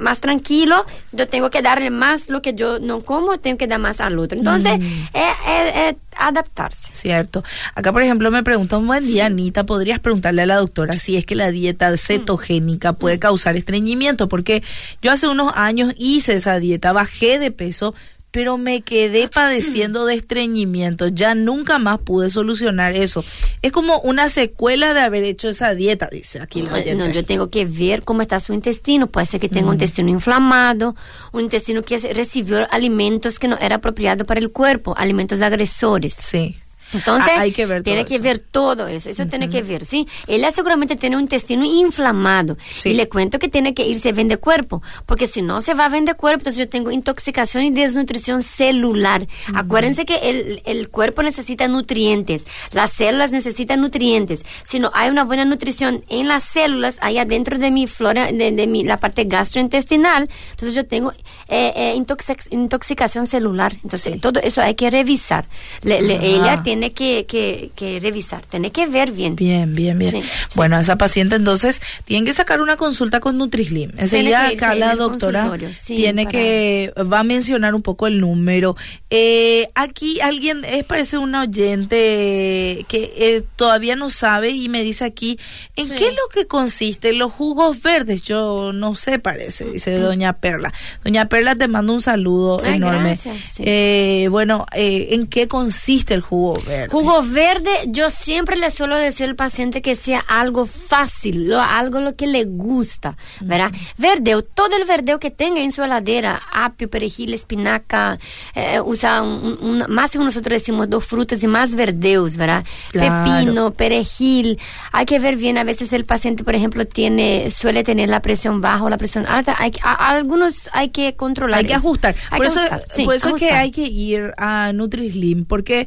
más 0.00 0.20
tranquilo, 0.20 0.86
yo 1.12 1.28
tengo 1.28 1.50
que 1.50 1.62
darle 1.62 1.90
más 1.90 2.28
lo 2.28 2.42
que 2.42 2.54
yo 2.54 2.78
no 2.78 3.02
como, 3.02 3.38
tengo 3.38 3.58
que 3.58 3.66
dar 3.66 3.78
más 3.78 4.00
al 4.00 4.18
otro. 4.18 4.38
Entonces, 4.38 4.78
mm. 4.78 4.84
es, 5.14 5.96
adaptarse. 6.16 6.92
Cierto. 6.92 7.44
Acá, 7.74 7.92
por 7.92 8.02
ejemplo, 8.02 8.30
me 8.30 8.42
pregunta 8.42 8.78
un 8.78 8.86
buen 8.86 9.06
día, 9.06 9.26
Anita, 9.26 9.64
¿podrías 9.64 10.00
preguntarle 10.00 10.42
a 10.42 10.46
la 10.46 10.56
doctora 10.56 10.94
si 10.94 11.16
es 11.16 11.26
que 11.26 11.34
la 11.34 11.50
dieta 11.50 11.94
cetogénica 11.96 12.94
puede 12.94 13.18
causar 13.18 13.56
estreñimiento, 13.56 14.28
porque 14.28 14.62
yo 15.02 15.12
hace 15.12 15.28
unos 15.28 15.52
años 15.54 15.92
hice 15.98 16.34
esa 16.34 16.58
dieta, 16.58 16.92
bajé 16.92 17.38
de 17.38 17.50
peso, 17.50 17.94
pero 18.36 18.58
me 18.58 18.82
quedé 18.82 19.28
padeciendo 19.28 20.04
de 20.04 20.12
estreñimiento. 20.12 21.08
Ya 21.08 21.34
nunca 21.34 21.78
más 21.78 22.00
pude 22.00 22.28
solucionar 22.28 22.92
eso. 22.92 23.24
Es 23.62 23.72
como 23.72 23.98
una 24.00 24.28
secuela 24.28 24.92
de 24.92 25.00
haber 25.00 25.24
hecho 25.24 25.48
esa 25.48 25.74
dieta, 25.74 26.10
dice 26.12 26.42
aquí 26.42 26.60
la 26.60 26.84
No, 26.96 27.08
yo 27.08 27.24
tengo 27.24 27.48
que 27.48 27.64
ver 27.64 28.02
cómo 28.02 28.20
está 28.20 28.38
su 28.38 28.52
intestino. 28.52 29.06
Puede 29.06 29.24
ser 29.24 29.40
que 29.40 29.48
tenga 29.48 29.68
un 29.68 29.70
mm. 29.70 29.76
intestino 29.76 30.10
inflamado, 30.10 30.94
un 31.32 31.44
intestino 31.44 31.80
que 31.80 31.96
recibió 32.12 32.70
alimentos 32.70 33.38
que 33.38 33.48
no 33.48 33.56
era 33.56 33.76
apropiado 33.76 34.26
para 34.26 34.38
el 34.38 34.50
cuerpo, 34.50 34.94
alimentos 34.98 35.40
agresores. 35.40 36.12
Sí. 36.12 36.56
Entonces, 36.92 37.32
Ah, 37.36 37.40
hay 37.40 37.52
que 37.52 37.66
ver 37.66 37.82
tiene 37.82 38.04
que 38.04 38.14
eso. 38.16 38.22
ver 38.24 38.38
todo 38.38 38.86
eso, 38.88 39.10
eso 39.10 39.26
tiene 39.26 39.48
que 39.48 39.62
ver, 39.62 39.84
¿sí? 39.84 40.06
Ella 40.26 40.50
seguramente 40.50 40.96
tiene 40.96 41.16
un 41.16 41.22
intestino 41.22 41.64
inflamado 41.64 42.56
Sí. 42.74 42.90
y 42.90 42.94
le 42.94 43.08
cuento 43.08 43.38
que 43.38 43.48
tiene 43.48 43.74
que 43.74 43.86
irse 43.86 44.10
a 44.10 44.12
vender 44.12 44.38
cuerpo, 44.38 44.82
porque 45.04 45.26
si 45.26 45.42
no 45.42 45.60
se 45.62 45.74
va 45.74 45.86
a 45.86 45.88
vender 45.88 46.16
cuerpo, 46.16 46.40
entonces 46.40 46.58
yo 46.60 46.68
tengo 46.68 46.90
intoxicación 46.90 47.64
y 47.64 47.70
desnutrición 47.70 48.42
celular. 48.42 49.26
Acuérdense 49.54 50.04
que 50.06 50.16
el, 50.30 50.62
el 50.64 50.88
cuerpo 50.88 51.22
necesita 51.22 51.66
nutrientes, 51.68 52.46
las 52.72 52.92
células 52.92 53.32
necesitan 53.32 53.80
nutrientes. 53.80 54.44
Si 54.64 54.78
no 54.78 54.90
hay 54.94 55.10
una 55.10 55.24
buena 55.24 55.44
nutrición 55.44 56.04
en 56.08 56.28
las 56.28 56.44
células, 56.44 56.98
ahí 57.00 57.18
adentro 57.18 57.58
de 57.58 57.70
mi 57.70 57.86
flora, 57.86 58.30
de, 58.32 58.52
de 58.52 58.66
mi, 58.66 58.84
la 58.84 58.96
parte 58.98 59.24
gastrointestinal, 59.24 60.28
entonces 60.50 60.74
yo 60.74 60.86
tengo 60.86 61.12
eh, 61.48 61.72
eh, 61.76 61.94
intoxic- 61.96 62.46
intoxicación 62.50 63.26
celular. 63.26 63.72
Entonces, 63.82 64.14
Sí. 64.14 64.18
todo 64.20 64.40
eso 64.40 64.60
hay 64.62 64.74
que 64.74 64.90
revisar. 64.90 65.46
Le- 65.82 66.02
le- 66.02 66.24
ella 66.24 66.62
tiene 66.62 66.75
que, 66.92 67.26
que, 67.26 67.70
que 67.74 67.98
revisar, 68.00 68.44
tiene 68.46 68.70
que 68.70 68.86
ver 68.86 69.12
bien. 69.12 69.36
Bien, 69.36 69.74
bien, 69.74 69.98
bien. 69.98 70.10
Sí, 70.10 70.22
sí. 70.22 70.28
Bueno, 70.56 70.78
esa 70.78 70.96
paciente 70.96 71.36
entonces 71.36 71.80
tiene 72.04 72.26
que 72.26 72.32
sacar 72.32 72.60
una 72.60 72.76
consulta 72.76 73.20
con 73.20 73.36
Nutrislim. 73.38 73.90
Enseguida 73.98 74.46
acá 74.48 74.74
la 74.74 74.94
doctora 74.96 75.50
sí, 75.72 75.96
tiene 75.96 76.24
para- 76.24 76.32
que, 76.38 76.92
va 77.12 77.20
a 77.20 77.24
mencionar 77.24 77.74
un 77.74 77.82
poco 77.82 78.06
el 78.06 78.20
número. 78.20 78.76
Eh, 79.10 79.68
aquí 79.74 80.20
alguien, 80.20 80.64
es 80.64 80.84
parece 80.84 81.18
un 81.18 81.34
oyente 81.34 82.84
que 82.88 83.12
eh, 83.16 83.42
todavía 83.56 83.96
no 83.96 84.10
sabe 84.10 84.50
y 84.50 84.68
me 84.68 84.82
dice 84.82 85.04
aquí, 85.04 85.38
¿en 85.76 85.88
qué 85.88 86.06
es 86.08 86.14
lo 86.14 86.28
que 86.32 86.46
consiste 86.46 87.12
los 87.12 87.32
jugos 87.32 87.82
verdes? 87.82 88.22
Yo 88.22 88.72
no 88.72 88.94
sé, 88.94 89.18
parece, 89.18 89.64
dice 89.70 89.98
doña 89.98 90.34
Perla. 90.34 90.72
Doña 91.04 91.28
Perla, 91.28 91.54
te 91.54 91.68
mando 91.68 91.92
un 91.94 92.02
saludo 92.02 92.60
Ay, 92.62 92.76
enorme. 92.76 93.10
gracias, 93.10 93.36
sí. 93.54 93.62
Eh, 93.66 94.28
bueno, 94.30 94.66
eh, 94.74 95.08
¿en 95.10 95.26
qué 95.26 95.48
consiste 95.48 96.14
el 96.14 96.20
jugo 96.20 96.54
verde? 96.66 96.88
Jugo 96.90 97.22
verde, 97.22 97.70
yo 97.88 98.10
siempre 98.10 98.56
le 98.56 98.70
suelo 98.70 98.96
decir 98.96 99.26
al 99.28 99.36
paciente 99.36 99.82
que 99.82 99.94
sea 99.94 100.20
algo 100.26 100.66
fácil, 100.66 101.48
lo- 101.48 101.60
algo 101.60 102.00
lo 102.00 102.16
que 102.16 102.26
le 102.26 102.44
gusta, 102.44 103.16
¿verdad? 103.40 103.70
Verdeo, 103.98 104.42
todo 104.42 104.76
el 104.76 104.84
verdeo 104.84 105.18
que 105.18 105.30
tenga 105.30 105.60
en 105.60 105.72
su 105.72 105.82
heladera, 105.82 106.42
apio, 106.52 106.88
perejil, 106.90 107.34
espinaca, 107.34 108.18
eh, 108.54 108.80
usa 108.84 109.22
un, 109.22 109.58
un- 109.60 109.84
máximo 109.88 110.24
nosotros 110.24 110.60
decimos 110.60 110.90
dos 110.90 111.04
frutas 111.04 111.42
y 111.42 111.46
más 111.48 111.74
verdeos, 111.74 112.36
¿verdad? 112.36 112.64
Claro. 112.90 113.24
Pepino, 113.24 113.70
perejil, 113.72 114.58
hay 114.92 115.06
que 115.06 115.18
ver 115.18 115.36
bien, 115.36 115.58
a 115.58 115.64
veces 115.64 115.92
el 115.92 116.04
paciente, 116.04 116.44
por 116.44 116.54
ejemplo, 116.54 116.84
tiene, 116.86 117.50
suele 117.50 117.84
tener 117.84 118.08
la 118.08 118.20
presión 118.20 118.60
baja 118.60 118.84
o 118.84 118.88
la 118.90 118.98
presión 118.98 119.26
alta, 119.26 119.54
hay, 119.58 119.70
que- 119.70 119.80
a- 119.82 119.92
a 119.92 120.08
algunos 120.10 120.68
hay 120.72 120.90
que 120.90 121.14
controlar. 121.14 121.60
Hay 121.60 121.64
que 121.66 121.72
eso. 121.72 121.78
ajustar. 121.80 122.14
Hay 122.30 122.38
por 122.38 122.46
que 122.46 122.52
eso, 122.52 122.60
ajustar, 122.60 122.82
sí, 122.94 123.04
por 123.04 123.14
eso 123.14 123.28
es 123.28 123.34
que 123.34 123.50
hay 123.50 123.70
que 123.70 123.82
ir 123.82 124.34
a 124.36 124.72
Nutrislim, 124.72 125.44
porque 125.44 125.86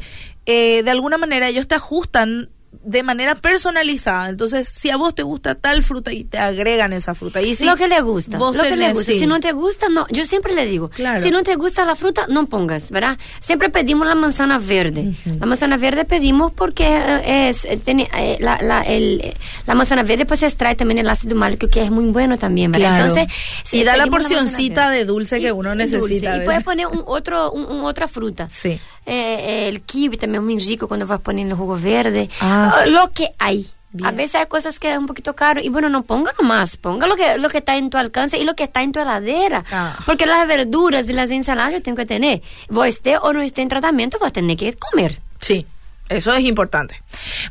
eh, 0.50 0.84
de 0.84 0.92
alguna 0.92 1.18
manera 1.18 1.48
ellos 1.48 1.68
te 1.68 1.76
ajustan 1.76 2.50
de 2.84 3.02
manera 3.02 3.34
personalizada. 3.36 4.30
Entonces, 4.30 4.68
si 4.68 4.90
a 4.92 4.96
vos 4.96 5.14
te 5.16 5.24
gusta 5.24 5.56
tal 5.56 5.82
fruta 5.84 6.14
y 6.14 6.24
te 6.24 6.38
agregan 6.38 6.94
esa 6.94 7.16
fruta. 7.16 7.42
Y 7.42 7.56
si 7.56 7.66
lo 7.66 7.76
que 7.76 7.88
le 7.88 8.00
gusta, 8.02 8.38
vos 8.38 8.56
lo 8.56 8.62
que 8.64 8.76
le 8.76 8.94
gusta. 8.94 9.12
sí. 9.12 9.20
Si 9.20 9.28
no 9.28 9.40
te 9.40 9.52
gusta, 9.54 9.90
no. 9.90 10.06
Yo 10.10 10.24
siempre 10.24 10.54
le 10.54 10.66
digo, 10.68 10.90
Claro. 10.90 11.22
si 11.22 11.32
no 11.32 11.42
te 11.42 11.56
gusta 11.56 11.84
la 11.84 11.96
fruta, 11.96 12.28
no 12.30 12.46
pongas, 12.46 12.92
¿verdad? 12.92 13.18
Siempre 13.40 13.70
pedimos 13.70 14.08
la 14.08 14.14
manzana 14.16 14.60
verde. 14.60 15.14
La 15.40 15.46
manzana 15.48 15.78
verde 15.78 16.06
pedimos 16.06 16.54
porque 16.54 16.86
eh, 16.88 17.50
es 17.50 17.66
eh, 17.66 17.78
tiene, 17.84 18.08
eh, 18.16 18.38
la, 18.40 18.60
la, 18.62 18.82
el, 18.84 19.34
la 19.66 19.74
manzana 19.76 20.04
verde 20.04 20.26
pues 20.28 20.44
extrae 20.44 20.76
también 20.76 21.00
el 21.00 21.10
ácido 21.10 21.36
málico 21.36 21.68
que 21.68 21.82
es 21.84 21.90
muy 21.92 22.06
bueno 22.06 22.38
también, 22.38 22.72
¿verdad? 22.72 22.98
Claro. 22.98 23.16
Entonces, 23.16 23.74
Y 23.74 23.84
da 23.84 23.98
la 23.98 24.06
porcioncita 24.08 24.92
de 24.92 25.06
dulce 25.06 25.40
que 25.42 25.52
uno 25.52 25.74
necesita 25.74 26.38
Y 26.38 26.46
puedes 26.46 26.64
poner 26.64 26.86
un 26.88 27.02
otro, 27.08 27.52
un, 27.52 27.66
un 27.66 27.84
otra 27.86 28.08
fruta. 28.08 28.48
Sí. 28.52 28.80
Eh, 29.12 29.68
el 29.68 29.82
kiwi 29.82 30.18
también 30.18 30.44
es 30.44 30.46
muy 30.46 30.60
rico 30.60 30.88
cuando 30.88 31.08
vas 31.08 31.20
poniendo 31.20 31.56
jugo 31.56 31.78
verde. 31.80 32.30
Ah. 32.42 32.84
Lo 32.88 33.10
que 33.12 33.32
hay. 33.40 33.66
Bien. 33.92 34.08
A 34.08 34.12
veces 34.12 34.36
hay 34.36 34.46
cosas 34.46 34.78
que 34.78 34.92
es 34.92 34.98
un 35.00 35.08
poquito 35.08 35.36
caro 35.36 35.60
y 35.62 35.70
bueno, 35.70 35.90
no 35.90 36.04
ponga 36.04 36.32
nomás, 36.40 36.78
ponga 36.78 37.08
lo 37.08 37.16
que, 37.16 37.40
lo 37.40 37.50
que 37.50 37.58
está 37.58 37.76
en 37.76 37.90
tu 37.90 37.98
alcance 37.98 38.38
y 38.38 38.44
lo 38.44 38.54
que 38.56 38.66
está 38.66 38.84
en 38.84 38.92
tu 38.92 39.00
heladera. 39.00 39.66
Ah. 39.72 39.98
Porque 40.06 40.28
las 40.28 40.48
verduras 40.48 41.10
y 41.10 41.14
las 41.14 41.32
ensaladas 41.32 41.74
yo 41.74 41.82
tengo 41.82 41.98
que 41.98 42.06
tener. 42.06 42.44
Vos 42.70 42.86
esté 42.86 43.18
o 43.18 43.34
no 43.34 43.42
esté 43.42 43.64
en 43.64 43.70
tratamiento, 43.70 44.20
vos 44.20 44.32
tenés 44.32 44.58
que 44.58 44.74
comer. 44.74 45.20
Sí. 45.40 45.66
Eso 46.08 46.34
es 46.34 46.44
importante. 46.44 47.02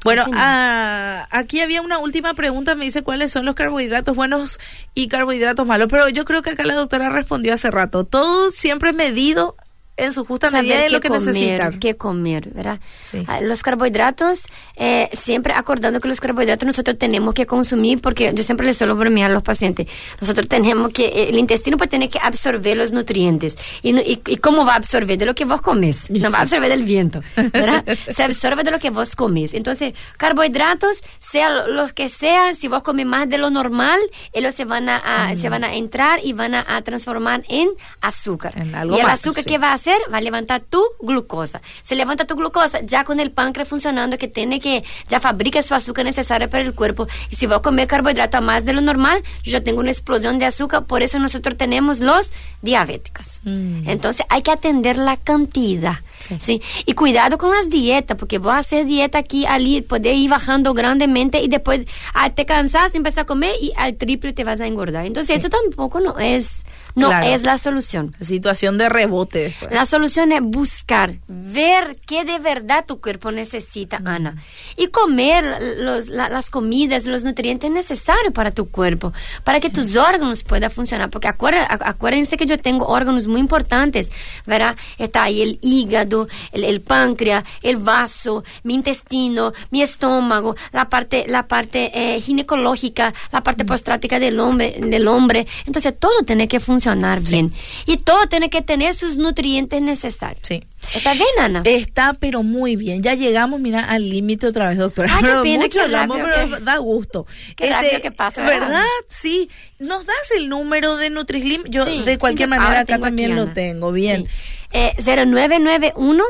Bueno, 0.04 0.24
ah, 0.34 1.28
aquí 1.30 1.60
había 1.60 1.80
una 1.80 1.98
última 1.98 2.34
pregunta, 2.34 2.74
me 2.74 2.84
dice 2.84 3.02
cuáles 3.02 3.30
son 3.30 3.44
los 3.44 3.54
carbohidratos 3.54 4.16
buenos 4.16 4.58
y 4.94 5.06
carbohidratos 5.06 5.64
malos, 5.64 5.86
pero 5.88 6.08
yo 6.08 6.24
creo 6.24 6.42
que 6.42 6.50
acá 6.50 6.64
la 6.64 6.74
doctora 6.74 7.08
respondió 7.08 7.54
hace 7.54 7.70
rato. 7.70 8.02
Todo 8.02 8.50
siempre 8.50 8.92
medido 8.92 9.56
en 9.98 10.12
su 10.12 10.24
justa 10.24 10.50
medida 10.50 10.80
de 10.80 10.90
lo 10.90 11.00
que 11.00 11.08
comer, 11.08 11.22
necesitan. 11.26 11.78
qué 11.80 11.96
comer, 11.96 12.48
¿verdad? 12.54 12.80
Sí. 13.04 13.24
Ah, 13.26 13.40
Los 13.40 13.62
carbohidratos, 13.62 14.46
eh, 14.76 15.08
siempre 15.12 15.52
acordando 15.54 16.00
que 16.00 16.08
los 16.08 16.20
carbohidratos 16.20 16.66
nosotros 16.66 16.96
tenemos 16.98 17.34
que 17.34 17.44
consumir, 17.46 18.00
porque 18.00 18.32
yo 18.34 18.42
siempre 18.42 18.66
les 18.66 18.76
suelo 18.78 18.96
bromear 18.96 19.30
a 19.30 19.34
los 19.34 19.42
pacientes, 19.42 19.86
nosotros 20.20 20.48
tenemos 20.48 20.92
que, 20.92 21.04
eh, 21.06 21.28
el 21.28 21.38
intestino 21.38 21.76
pues 21.76 21.90
tiene 21.90 22.08
que 22.08 22.18
absorber 22.18 22.76
los 22.76 22.92
nutrientes. 22.92 23.58
¿Y, 23.82 23.96
y, 23.98 24.22
y 24.26 24.36
cómo 24.36 24.64
va 24.64 24.72
a 24.74 24.76
absorber? 24.76 25.18
De 25.18 25.26
lo 25.26 25.34
que 25.34 25.44
vos 25.44 25.60
comes, 25.60 26.08
no 26.10 26.30
va 26.30 26.38
a 26.38 26.42
absorber 26.42 26.68
del 26.70 26.82
viento, 26.84 27.20
¿verdad? 27.52 27.84
Se 28.16 28.22
absorbe 28.22 28.62
de 28.64 28.70
lo 28.70 28.78
que 28.78 28.90
vos 28.90 29.16
comes. 29.16 29.54
Entonces, 29.54 29.94
carbohidratos, 30.16 30.98
sea 31.18 31.50
lo- 31.50 31.68
los 31.68 31.92
que 31.92 32.08
sean, 32.08 32.54
si 32.54 32.68
vos 32.68 32.82
comes 32.82 33.06
más 33.06 33.28
de 33.28 33.38
lo 33.38 33.50
normal, 33.50 33.98
ellos 34.32 34.54
se 34.54 34.64
van 34.64 34.88
a, 34.88 34.96
a- 35.30 35.34
se 35.36 35.48
van 35.48 35.64
a 35.64 35.74
entrar 35.74 36.20
y 36.22 36.32
van 36.34 36.54
a, 36.54 36.64
a 36.68 36.82
transformar 36.82 37.42
en 37.48 37.68
azúcar. 38.00 38.52
En 38.56 38.74
algo 38.74 38.96
y 38.96 39.00
el 39.00 39.06
más, 39.06 39.20
azúcar 39.20 39.42
sí. 39.44 39.50
que 39.50 39.58
va 39.58 39.70
a 39.70 39.74
hacer 39.74 39.87
va 40.12 40.18
a 40.18 40.20
levantar 40.20 40.62
tu 40.62 40.82
glucosa. 41.00 41.60
Se 41.82 41.96
levanta 41.96 42.26
tu 42.26 42.34
glucosa 42.36 42.80
ya 42.82 43.04
con 43.04 43.20
el 43.20 43.30
páncreas 43.30 43.68
funcionando 43.68 44.18
que 44.18 44.28
tiene 44.28 44.60
que 44.60 44.84
ya 45.08 45.20
fabrica 45.20 45.62
su 45.62 45.74
azúcar 45.74 46.04
necesaria 46.04 46.48
para 46.48 46.64
el 46.64 46.74
cuerpo. 46.74 47.06
Y 47.30 47.36
si 47.36 47.46
vos 47.46 47.60
comer 47.60 47.86
carbohidrato 47.86 48.38
a 48.38 48.40
más 48.40 48.64
de 48.64 48.72
lo 48.72 48.80
normal, 48.80 49.22
yo 49.42 49.52
ya 49.52 49.62
tengo 49.62 49.80
una 49.80 49.90
explosión 49.90 50.38
de 50.38 50.46
azúcar. 50.46 50.84
Por 50.84 51.02
eso 51.02 51.18
nosotros 51.18 51.56
tenemos 51.56 52.00
los 52.00 52.32
diabéticos. 52.62 53.40
Mm. 53.44 53.88
Entonces 53.88 54.26
hay 54.28 54.42
que 54.42 54.50
atender 54.50 54.98
la 54.98 55.16
cantidad. 55.16 55.98
Sí. 56.40 56.60
Y 56.84 56.92
cuidado 56.94 57.38
con 57.38 57.50
las 57.52 57.70
dietas, 57.70 58.16
porque 58.16 58.38
vos 58.38 58.52
hacer 58.52 58.84
dieta 58.86 59.18
aquí, 59.18 59.46
allí, 59.46 59.82
poder 59.82 60.14
ir 60.14 60.28
bajando 60.28 60.74
grandemente 60.74 61.40
y 61.40 61.48
después 61.48 61.86
ah, 62.14 62.30
te 62.30 62.44
cansas, 62.44 62.94
empiezas 62.94 63.22
a 63.22 63.24
comer 63.24 63.52
y 63.60 63.72
al 63.76 63.96
triple 63.96 64.32
te 64.32 64.44
vas 64.44 64.60
a 64.60 64.66
engordar. 64.66 65.06
Entonces 65.06 65.38
eso 65.38 65.48
tampoco 65.48 66.00
no 66.00 66.18
es, 66.18 66.64
no 66.98 67.08
Claro. 67.08 67.26
es 67.26 67.42
la 67.44 67.56
solución. 67.58 68.14
Situación 68.20 68.76
de 68.78 68.88
rebote 68.88 69.38
después. 69.44 69.72
La 69.72 69.86
solución 69.86 70.32
es 70.32 70.40
buscar, 70.42 71.14
ver 71.28 71.96
qué 72.06 72.24
de 72.24 72.38
verdad 72.38 72.84
tu 72.86 73.00
cuerpo 73.00 73.30
necesita, 73.30 74.00
Ana. 74.04 74.34
Y 74.76 74.88
comer 74.88 75.44
los, 75.78 76.08
la- 76.08 76.28
las 76.28 76.50
comidas, 76.50 77.06
los 77.06 77.22
nutrientes 77.24 77.70
necesarios 77.70 78.32
para 78.34 78.50
tu 78.50 78.68
cuerpo, 78.70 79.12
para 79.44 79.60
que 79.60 79.70
tus 79.70 79.94
órganos 79.96 80.42
puedan 80.42 80.70
funcionar. 80.70 81.08
Porque 81.10 81.28
acuérdense, 81.28 81.68
acuérdense 81.80 82.36
que 82.36 82.46
yo 82.46 82.58
tengo 82.58 82.86
órganos 82.86 83.26
muy 83.26 83.40
importantes, 83.40 84.10
¿verdad? 84.46 84.74
Está 84.98 85.22
ahí 85.24 85.40
el 85.42 85.58
hígado, 85.62 86.26
el, 86.52 86.64
el 86.64 86.80
páncreas, 86.80 87.44
el 87.62 87.76
vaso, 87.76 88.42
mi 88.64 88.74
intestino, 88.74 89.52
mi 89.70 89.82
estómago, 89.82 90.56
la 90.72 90.88
parte, 90.88 91.26
la 91.28 91.44
parte 91.44 91.90
eh, 91.94 92.20
ginecológica, 92.20 93.14
la 93.30 93.42
parte 93.42 93.64
postrática 93.64 94.18
del 94.18 94.40
hombre, 94.40 94.76
del 94.80 95.06
hombre. 95.06 95.46
Entonces 95.66 95.94
todo 95.98 96.22
tiene 96.24 96.48
que 96.48 96.58
funcionar 96.58 96.87
bien. 97.28 97.52
Y 97.86 97.96
todo 97.98 98.26
tiene 98.28 98.50
que 98.50 98.62
tener 98.62 98.94
sus 98.94 99.16
nutrientes 99.16 99.80
necesarios. 99.82 100.46
Sí. 100.46 100.62
¿Está 100.94 101.12
bien, 101.14 101.26
Ana? 101.40 101.62
Está, 101.64 102.14
pero 102.14 102.42
muy 102.42 102.76
bien. 102.76 103.02
Ya 103.02 103.14
llegamos, 103.14 103.60
mira, 103.60 103.84
al 103.84 104.08
límite 104.08 104.46
otra 104.46 104.68
vez, 104.68 104.78
doctora. 104.78 105.10
Ay, 105.12 105.22
Pero 105.22 105.42
pena, 105.42 105.62
mucho 105.64 105.80
hablamos, 105.82 106.18
pero 106.18 106.56
que- 106.58 106.64
da 106.64 106.76
gusto. 106.78 107.26
Este, 107.48 107.54
Qué 107.56 107.70
rápido 107.70 108.00
que 108.02 108.10
pasa, 108.12 108.42
¿verdad? 108.42 108.68
¿verdad? 108.68 108.84
Sí. 109.08 109.50
¿Nos 109.78 110.06
das 110.06 110.16
el 110.36 110.48
número 110.48 110.96
de 110.96 111.10
Nutrislim? 111.10 111.64
Yo, 111.64 111.84
Sí, 111.84 112.02
de 112.04 112.16
cualquier 112.18 112.48
sí, 112.48 112.50
manera, 112.50 112.80
acá 112.80 112.98
también 112.98 113.32
aquí, 113.32 113.40
lo 113.40 113.52
tengo. 113.52 113.92
Bien. 113.92 114.26
Eh, 114.72 114.94
0991 115.04 116.24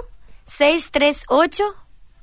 638 0.46 1.64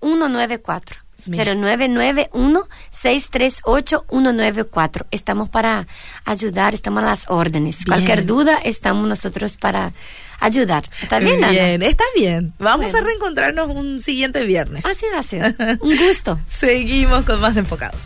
194. 0.01 1.04
Bien. 1.25 1.43
0991 1.61 2.67
638 2.91 4.05
194. 4.09 5.05
Estamos 5.11 5.49
para 5.49 5.87
ayudar, 6.25 6.73
estamos 6.73 7.03
a 7.03 7.05
las 7.07 7.29
órdenes. 7.29 7.77
Bien. 7.85 7.87
Cualquier 7.87 8.25
duda, 8.25 8.55
estamos 8.63 9.07
nosotros 9.07 9.57
para 9.57 9.91
ayudar. 10.39 10.83
¿Está 11.01 11.19
bien, 11.19 11.43
Ana? 11.43 11.51
Bien, 11.51 11.81
está 11.81 12.03
bien. 12.15 12.53
Vamos 12.59 12.91
Bueno. 12.91 12.97
a 13.05 13.09
reencontrarnos 13.09 13.69
un 13.69 14.01
siguiente 14.01 14.45
viernes. 14.45 14.85
Así 14.85 15.05
va 15.13 15.19
a 15.19 15.23
ser. 15.23 15.55
Un 15.81 15.97
gusto. 15.97 16.39
Seguimos 16.47 17.23
con 17.25 17.39
más 17.41 17.53
de 17.55 17.61
enfocados. 17.61 18.01